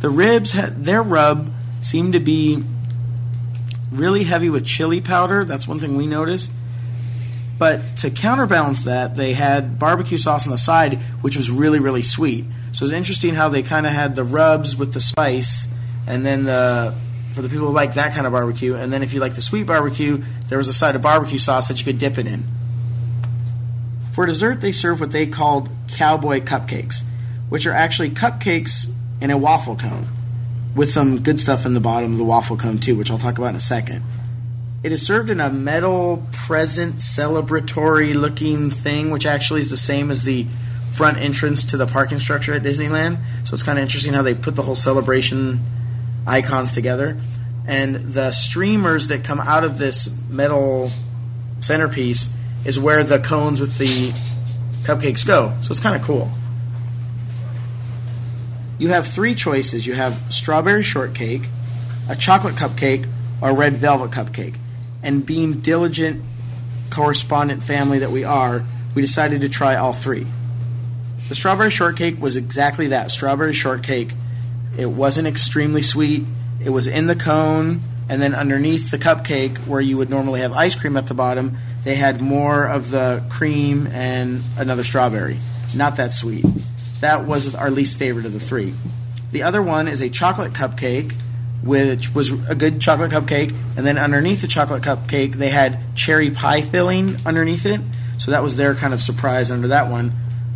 [0.00, 1.50] The ribs, had, their rub
[1.80, 2.62] seemed to be
[3.90, 5.44] really heavy with chili powder.
[5.44, 6.52] That's one thing we noticed.
[7.58, 12.02] But to counterbalance that, they had barbecue sauce on the side, which was really, really
[12.02, 12.44] sweet.
[12.72, 15.68] So it was interesting how they kind of had the rubs with the spice,
[16.06, 16.94] and then the
[17.34, 19.42] for the people who like that kind of barbecue, and then if you like the
[19.42, 22.44] sweet barbecue, there was a side of barbecue sauce that you could dip it in.
[24.14, 27.02] For dessert, they serve what they called cowboy cupcakes,
[27.48, 28.88] which are actually cupcakes
[29.20, 30.06] in a waffle cone,
[30.76, 33.38] with some good stuff in the bottom of the waffle cone too, which I'll talk
[33.38, 34.04] about in a second.
[34.84, 40.12] It is served in a metal present celebratory looking thing, which actually is the same
[40.12, 40.46] as the
[40.92, 43.18] front entrance to the parking structure at Disneyland.
[43.42, 45.58] So it's kind of interesting how they put the whole celebration
[46.24, 47.18] icons together.
[47.66, 50.92] And the streamers that come out of this metal
[51.58, 52.28] centerpiece
[52.64, 54.12] is where the cones with the
[54.84, 55.54] cupcakes go.
[55.62, 56.30] So it's kind of cool.
[58.78, 61.48] You have three choices you have strawberry shortcake,
[62.08, 63.06] a chocolate cupcake,
[63.40, 64.56] or a red velvet cupcake.
[65.02, 66.22] And being diligent
[66.90, 70.26] correspondent family that we are, we decided to try all three.
[71.28, 74.12] The strawberry shortcake was exactly that strawberry shortcake.
[74.76, 76.24] It wasn't extremely sweet,
[76.62, 80.52] it was in the cone, and then underneath the cupcake, where you would normally have
[80.52, 85.38] ice cream at the bottom, they had more of the cream and another strawberry.
[85.76, 86.44] Not that sweet.
[87.00, 88.74] That was our least favorite of the three.
[89.32, 91.12] The other one is a chocolate cupcake,
[91.62, 96.30] which was a good chocolate cupcake, and then underneath the chocolate cupcake, they had cherry
[96.30, 97.80] pie filling underneath it.
[98.16, 100.12] So that was their kind of surprise under that one.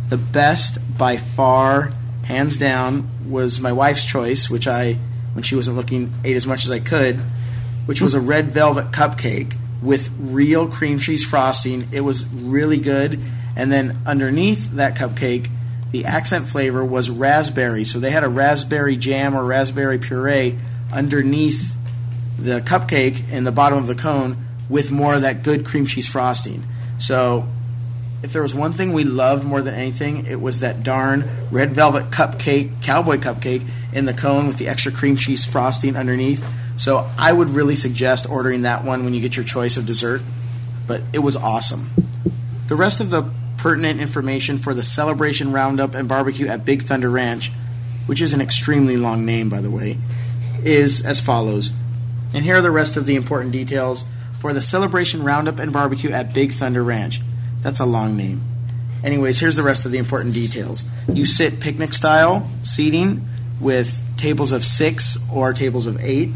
[0.09, 1.91] The best by far,
[2.23, 4.93] hands down, was my wife's choice, which I,
[5.33, 7.17] when she wasn't looking, ate as much as I could,
[7.85, 11.87] which was a red velvet cupcake with real cream cheese frosting.
[11.91, 13.19] It was really good.
[13.55, 15.49] And then underneath that cupcake,
[15.91, 17.83] the accent flavor was raspberry.
[17.83, 20.57] So they had a raspberry jam or raspberry puree
[20.91, 21.75] underneath
[22.37, 24.37] the cupcake in the bottom of the cone
[24.69, 26.63] with more of that good cream cheese frosting.
[26.99, 27.47] So
[28.21, 31.71] if there was one thing we loved more than anything, it was that darn red
[31.71, 36.45] velvet cupcake, cowboy cupcake in the cone with the extra cream cheese frosting underneath.
[36.79, 40.21] So I would really suggest ordering that one when you get your choice of dessert.
[40.87, 41.89] But it was awesome.
[42.67, 47.09] The rest of the pertinent information for the celebration roundup and barbecue at Big Thunder
[47.09, 47.51] Ranch,
[48.05, 49.97] which is an extremely long name, by the way,
[50.63, 51.73] is as follows.
[52.33, 54.05] And here are the rest of the important details
[54.39, 57.19] for the celebration roundup and barbecue at Big Thunder Ranch.
[57.61, 58.41] That's a long name.
[59.03, 60.85] Anyways, here's the rest of the important details.
[61.11, 63.27] You sit picnic style seating
[63.59, 66.29] with tables of six or tables of eight.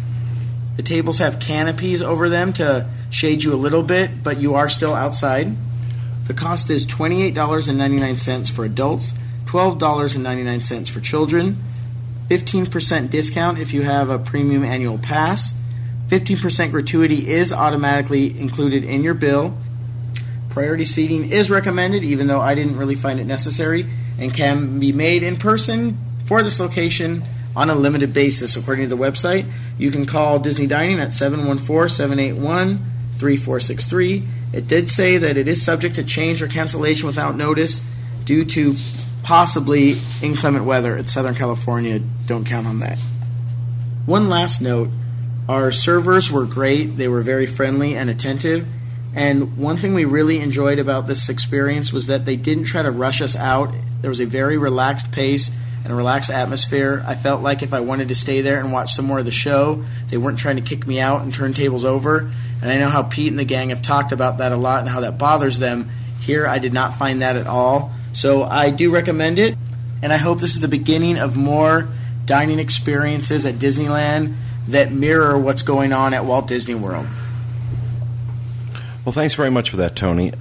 [0.75, 4.69] The tables have canopies over them to shade you a little bit, but you are
[4.69, 5.55] still outside.
[6.25, 9.13] The cost is $28.99 for adults,
[9.45, 11.57] $12.99 for children,
[12.29, 15.53] 15% discount if you have a premium annual pass,
[16.07, 19.55] 15% gratuity is automatically included in your bill.
[20.49, 23.85] Priority seating is recommended, even though I didn't really find it necessary,
[24.17, 27.23] and can be made in person for this location
[27.55, 28.55] on a limited basis.
[28.55, 32.77] According to the website, you can call Disney Dining at 714 781
[33.17, 34.23] 3463.
[34.53, 37.84] It did say that it is subject to change or cancellation without notice
[38.25, 38.75] due to
[39.23, 41.99] possibly inclement weather in Southern California.
[42.25, 42.97] Don't count on that.
[44.05, 44.89] One last note
[45.47, 48.65] our servers were great, they were very friendly and attentive.
[49.15, 52.91] And one thing we really enjoyed about this experience was that they didn't try to
[52.91, 53.73] rush us out.
[54.01, 55.51] There was a very relaxed pace
[55.84, 57.03] and a relaxed atmosphere.
[57.05, 59.31] I felt like if I wanted to stay there and watch some more of the
[59.31, 62.31] show, they weren't trying to kick me out and turn tables over.
[62.61, 64.89] And I know how Pete and the gang have talked about that a lot and
[64.89, 65.89] how that bothers them.
[66.22, 67.91] Here, I did not find that at all.
[68.14, 69.57] So I do recommend it,
[70.01, 71.89] and I hope this is the beginning of more
[72.26, 74.35] dining experiences at Disneyland
[74.69, 77.07] that mirror what's going on at Walt Disney World.
[79.03, 80.31] Well, thanks very much for that, Tony.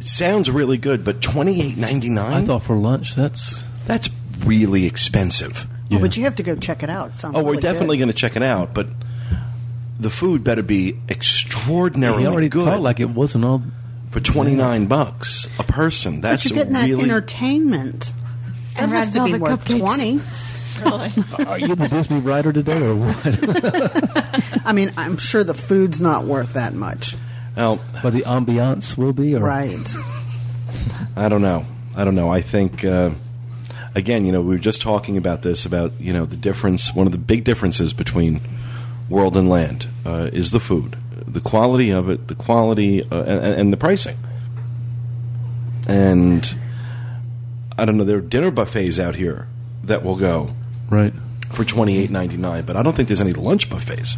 [0.00, 2.42] It sounds really good, but twenty eight ninety nine.
[2.42, 4.08] I thought for lunch that's that's
[4.44, 5.66] really expensive.
[5.92, 7.10] Oh, but you have to go check it out.
[7.14, 8.88] It sounds Oh, we're really definitely going to check it out, but
[10.00, 13.62] the food better be extraordinarily he already good talked like it wasn't all.
[14.10, 16.20] for twenty nine bucks a person.
[16.20, 18.12] But That's you're getting that entertainment.
[18.74, 19.78] That And has to be worth cupcakes.
[19.78, 20.20] twenty.
[21.46, 24.60] Are you the Disney writer today or what?
[24.66, 27.14] I mean, I'm sure the food's not worth that much.
[27.56, 27.78] well.
[28.02, 29.94] but the ambiance will be, or Right.
[31.16, 31.64] I don't know.
[31.94, 32.28] I don't know.
[32.28, 33.10] I think uh,
[33.94, 36.94] again, you know, we were just talking about this about you know the difference.
[36.94, 38.40] One of the big differences between
[39.08, 40.96] world and land uh, is the food,
[41.26, 44.16] the quality of it, the quality uh, and, and the pricing.
[45.86, 46.54] And
[47.78, 48.04] I don't know.
[48.04, 49.46] There are dinner buffets out here
[49.84, 50.54] that will go
[50.88, 51.12] right
[51.50, 54.16] for twenty eight ninety nine, but I don't think there's any lunch buffets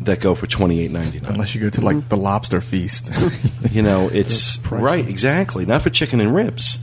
[0.00, 1.32] that go for twenty eight ninety nine.
[1.32, 3.10] Unless you go to like the lobster feast.
[3.70, 5.64] You know, it's right, exactly.
[5.64, 6.78] Not for chicken and ribs.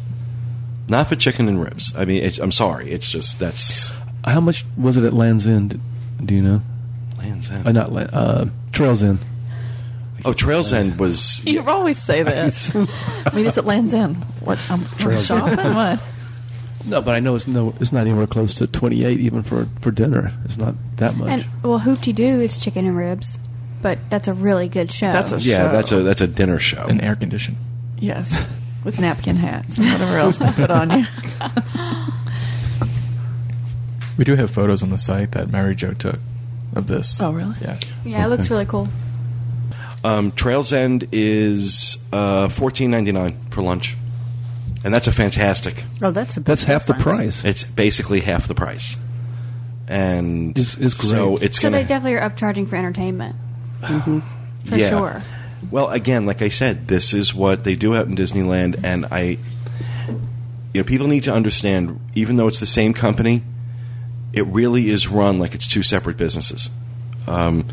[0.90, 1.96] Not for chicken and ribs.
[1.96, 2.92] I mean, it's, I'm sorry.
[2.92, 3.92] It's just that's
[4.24, 5.80] how much was it at Land's End?
[6.24, 6.62] Do you know?
[7.18, 7.68] Land's End.
[7.68, 9.20] Uh, not Land, uh, Trails End.
[10.26, 12.72] oh, Trails End was You always say that.
[13.26, 14.16] I mean, it's at Land's End.
[14.42, 14.60] What?
[14.70, 15.26] I'm, I'm Trails.
[15.26, 15.74] shopping?
[15.74, 16.02] What?
[16.86, 19.68] No, but I know it's no, it's not anywhere close to twenty eight even for
[19.82, 20.32] for dinner.
[20.46, 21.30] It's not that much.
[21.30, 23.38] And well, Hoop-Dee-Doo is chicken and ribs,
[23.82, 25.12] but that's a really good show.
[25.12, 25.58] That's a yeah.
[25.58, 25.72] show.
[25.74, 26.86] That's a that's a dinner show.
[26.88, 27.58] and air condition.
[27.98, 28.48] Yes.
[28.88, 31.06] With napkin hats and whatever else they put on you.
[34.18, 36.20] We do have photos on the site that Mary Jo took
[36.74, 37.20] of this.
[37.20, 37.56] Oh, really?
[37.62, 37.78] Yeah.
[38.06, 38.88] yeah, it looks really cool.
[40.06, 43.98] Um, Trails End is uh, fourteen ninety nine for lunch,
[44.86, 45.84] and that's a fantastic.
[46.02, 47.42] Oh, that's a big That's half the difference.
[47.42, 47.44] price.
[47.46, 48.96] It's basically half the price,
[49.90, 51.10] and It's- it's great.
[51.10, 53.36] so it's So going they definitely are upcharging for entertainment.
[53.82, 54.20] Mm-hmm.
[54.70, 54.90] For Yeah.
[54.90, 55.24] sure.
[55.72, 59.38] Well, again, like I said, this is what they do out in Disneyland, and I,
[60.74, 62.00] you know, people need to understand.
[62.16, 63.44] Even though it's the same company,
[64.34, 66.70] it really is run like it's two separate businesses.
[67.28, 67.66] Um,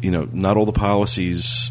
[0.00, 1.70] you know, not all the policies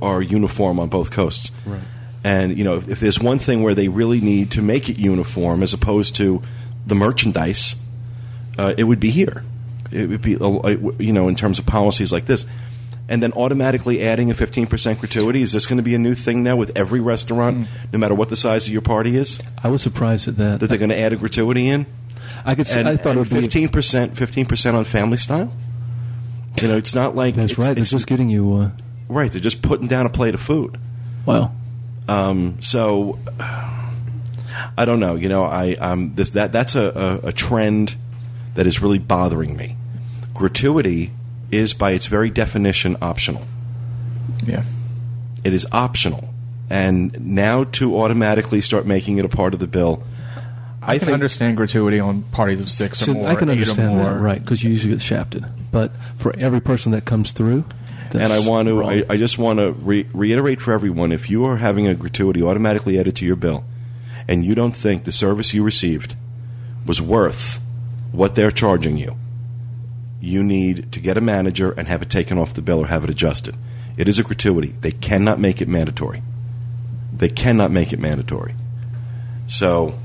[0.00, 1.50] are uniform on both coasts.
[1.66, 1.80] Right.
[2.24, 4.98] And you know, if, if there's one thing where they really need to make it
[4.98, 6.42] uniform, as opposed to
[6.86, 7.76] the merchandise,
[8.58, 9.44] uh, it would be here.
[9.90, 10.68] It would be, uh,
[10.98, 12.46] you know, in terms of policies like this.
[13.10, 15.40] And then automatically adding a 15% gratuity.
[15.40, 18.28] Is this going to be a new thing now with every restaurant, no matter what
[18.28, 20.60] the size of your party is, I was surprised at that.
[20.60, 21.86] that they're going to add a gratuity in?
[22.44, 22.66] I could.
[22.66, 23.48] See, And, I thought it would be.
[23.48, 25.50] 15%, 15% on family style?
[26.60, 27.34] You know, it's not like.
[27.34, 27.72] That's it's- right.
[27.78, 28.52] It's It's just getting you.
[28.54, 28.70] Uh,
[29.08, 29.32] right.
[29.32, 30.76] They're just putting down a plate of food.
[31.24, 31.52] Wow.
[32.08, 33.18] Um, so
[34.76, 35.14] I don't know.
[35.14, 37.96] You know, I um, this, that that's a, a, a trend
[38.54, 39.76] that is really bothering me.
[40.34, 41.12] Gratuity
[41.50, 43.46] is, by its very definition, optional.
[44.44, 44.64] Yeah.
[45.44, 46.32] It is optional,
[46.68, 50.02] and now to automatically start making it a part of the bill,
[50.82, 53.28] I, I can think understand gratuity on parties of six or so more.
[53.28, 54.04] I can understand more.
[54.06, 54.40] that, right?
[54.40, 55.44] Because you usually get shafted.
[55.70, 57.64] But for every person that comes through,
[58.10, 58.84] that's and I want to.
[58.84, 62.42] I, I just want to re- reiterate for everyone: if you are having a gratuity
[62.42, 63.64] automatically added to your bill,
[64.26, 66.16] and you don't think the service you received
[66.86, 67.60] was worth
[68.12, 69.16] what they're charging you,
[70.20, 73.04] you need to get a manager and have it taken off the bill or have
[73.04, 73.56] it adjusted.
[73.96, 74.74] It is a gratuity.
[74.80, 76.22] They cannot make it mandatory.
[77.12, 78.54] They cannot make it mandatory.
[79.46, 79.98] So,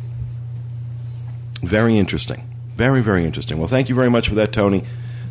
[1.61, 2.49] very interesting.
[2.75, 3.59] Very, very interesting.
[3.59, 4.83] Well, thank you very much for that, Tony.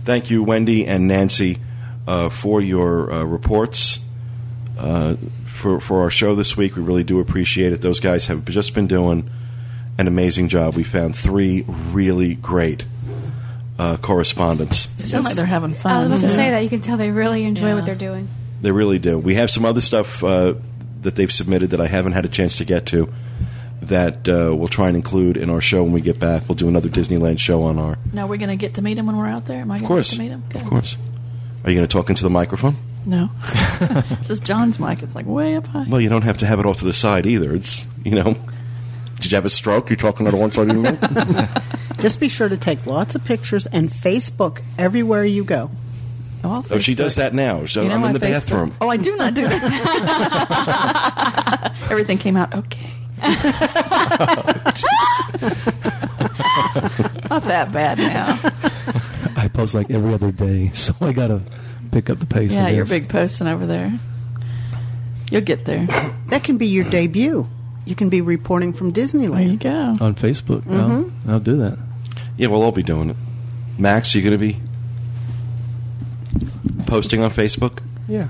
[0.05, 1.59] Thank you, Wendy and Nancy,
[2.07, 4.01] uh, for your uh, reports.
[4.79, 5.17] Uh,
[5.63, 6.77] for for our show this week.
[6.77, 7.81] We really do appreciate it.
[7.81, 9.31] Those guys have just been doing
[9.97, 10.75] an amazing job.
[10.75, 12.85] We found three really great
[13.83, 14.87] uh, correspondents.
[14.87, 15.93] They sound like they're having fun.
[15.93, 16.35] I was about to too.
[16.35, 17.75] say that you can tell they really enjoy Yeah.
[17.75, 18.29] what they're doing.
[18.61, 19.19] They really do.
[19.19, 20.55] We have some other stuff uh,
[21.03, 23.13] that they've submitted that I haven't had a chance to get to.
[23.83, 26.49] That uh, we'll try and include in our show when we get back.
[26.49, 27.99] We'll do another Disneyland show on our.
[28.13, 29.63] No, we're going to get to meet him when we're out there.
[29.63, 30.45] Am I Of going course, to get to meet him?
[30.51, 30.63] Good.
[30.63, 30.97] of course.
[31.65, 32.77] Are you going to talk into the microphone?
[33.05, 33.31] No.
[34.19, 35.03] this is John's mic.
[35.03, 35.87] It's like way up high.
[35.89, 37.53] Well, you don't have to have it off to the side either.
[37.57, 38.37] It's you know.
[39.21, 39.91] Did you have a stroke?
[39.91, 41.63] You're talking on one side of your mouth?
[42.03, 45.71] Just be sure to take lots of pictures and Facebook everywhere you go.
[46.45, 47.65] Oh, Oh, she does that now.
[47.67, 48.75] So You know I'm in the Facebook- bathroom.
[48.81, 49.63] Oh, I do not do that.
[51.91, 52.91] Everything came out okay.
[57.31, 58.39] not that bad now.
[59.37, 61.41] I post like every other day, so I got to
[61.93, 62.53] pick up the pace.
[62.53, 62.91] Yeah, you're guess.
[62.91, 63.99] big posting over there.
[65.31, 65.87] You'll get there.
[66.29, 67.47] That can be your debut.
[67.85, 69.35] You can be reporting from Disneyland.
[69.35, 70.05] There you go.
[70.05, 70.63] on Facebook.
[70.63, 71.13] Mhm.
[71.27, 71.79] I'll, I'll do that.
[72.43, 73.17] Yeah, we'll all be doing it.
[73.79, 74.59] Max, you going to be
[76.87, 77.79] posting on Facebook?
[78.09, 78.27] Yeah,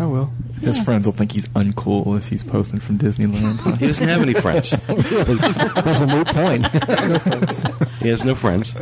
[0.00, 0.32] I will.
[0.60, 3.76] His friends will think he's uncool if he's posting from Disneyland.
[3.78, 4.74] He doesn't have any friends.
[4.88, 5.36] really?
[5.80, 6.66] There's a moot point.
[8.02, 8.74] He has no friends.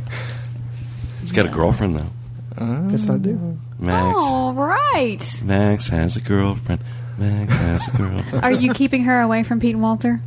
[1.20, 2.10] He's got a girlfriend though.
[2.56, 2.88] Ah.
[2.88, 3.58] Yes, I do.
[3.78, 4.16] Max.
[4.16, 5.42] All right.
[5.44, 6.80] Max has a girlfriend.
[7.18, 8.44] Max has a girlfriend.
[8.44, 10.22] Are you keeping her away from Pete and Walter?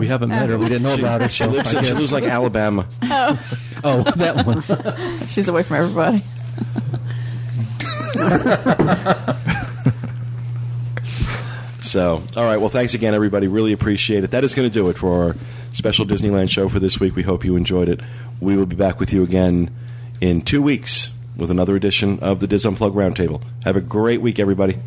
[0.00, 0.56] We haven't met her.
[0.56, 1.28] We didn't know about her.
[1.28, 2.86] She so lives, I she guess- lives like Alabama.
[3.02, 3.38] Oh.
[3.84, 5.26] Oh, that one.
[5.26, 6.24] She's away from everybody.
[11.82, 12.58] So, all right.
[12.58, 13.48] Well, thanks again, everybody.
[13.48, 14.30] Really appreciate it.
[14.30, 15.36] That is going to do it for our
[15.72, 17.16] special Disneyland show for this week.
[17.16, 18.00] We hope you enjoyed it.
[18.38, 19.74] We will be back with you again
[20.20, 23.42] in two weeks with another edition of the DIS Unplugged Roundtable.
[23.64, 24.78] Have a great week, everybody.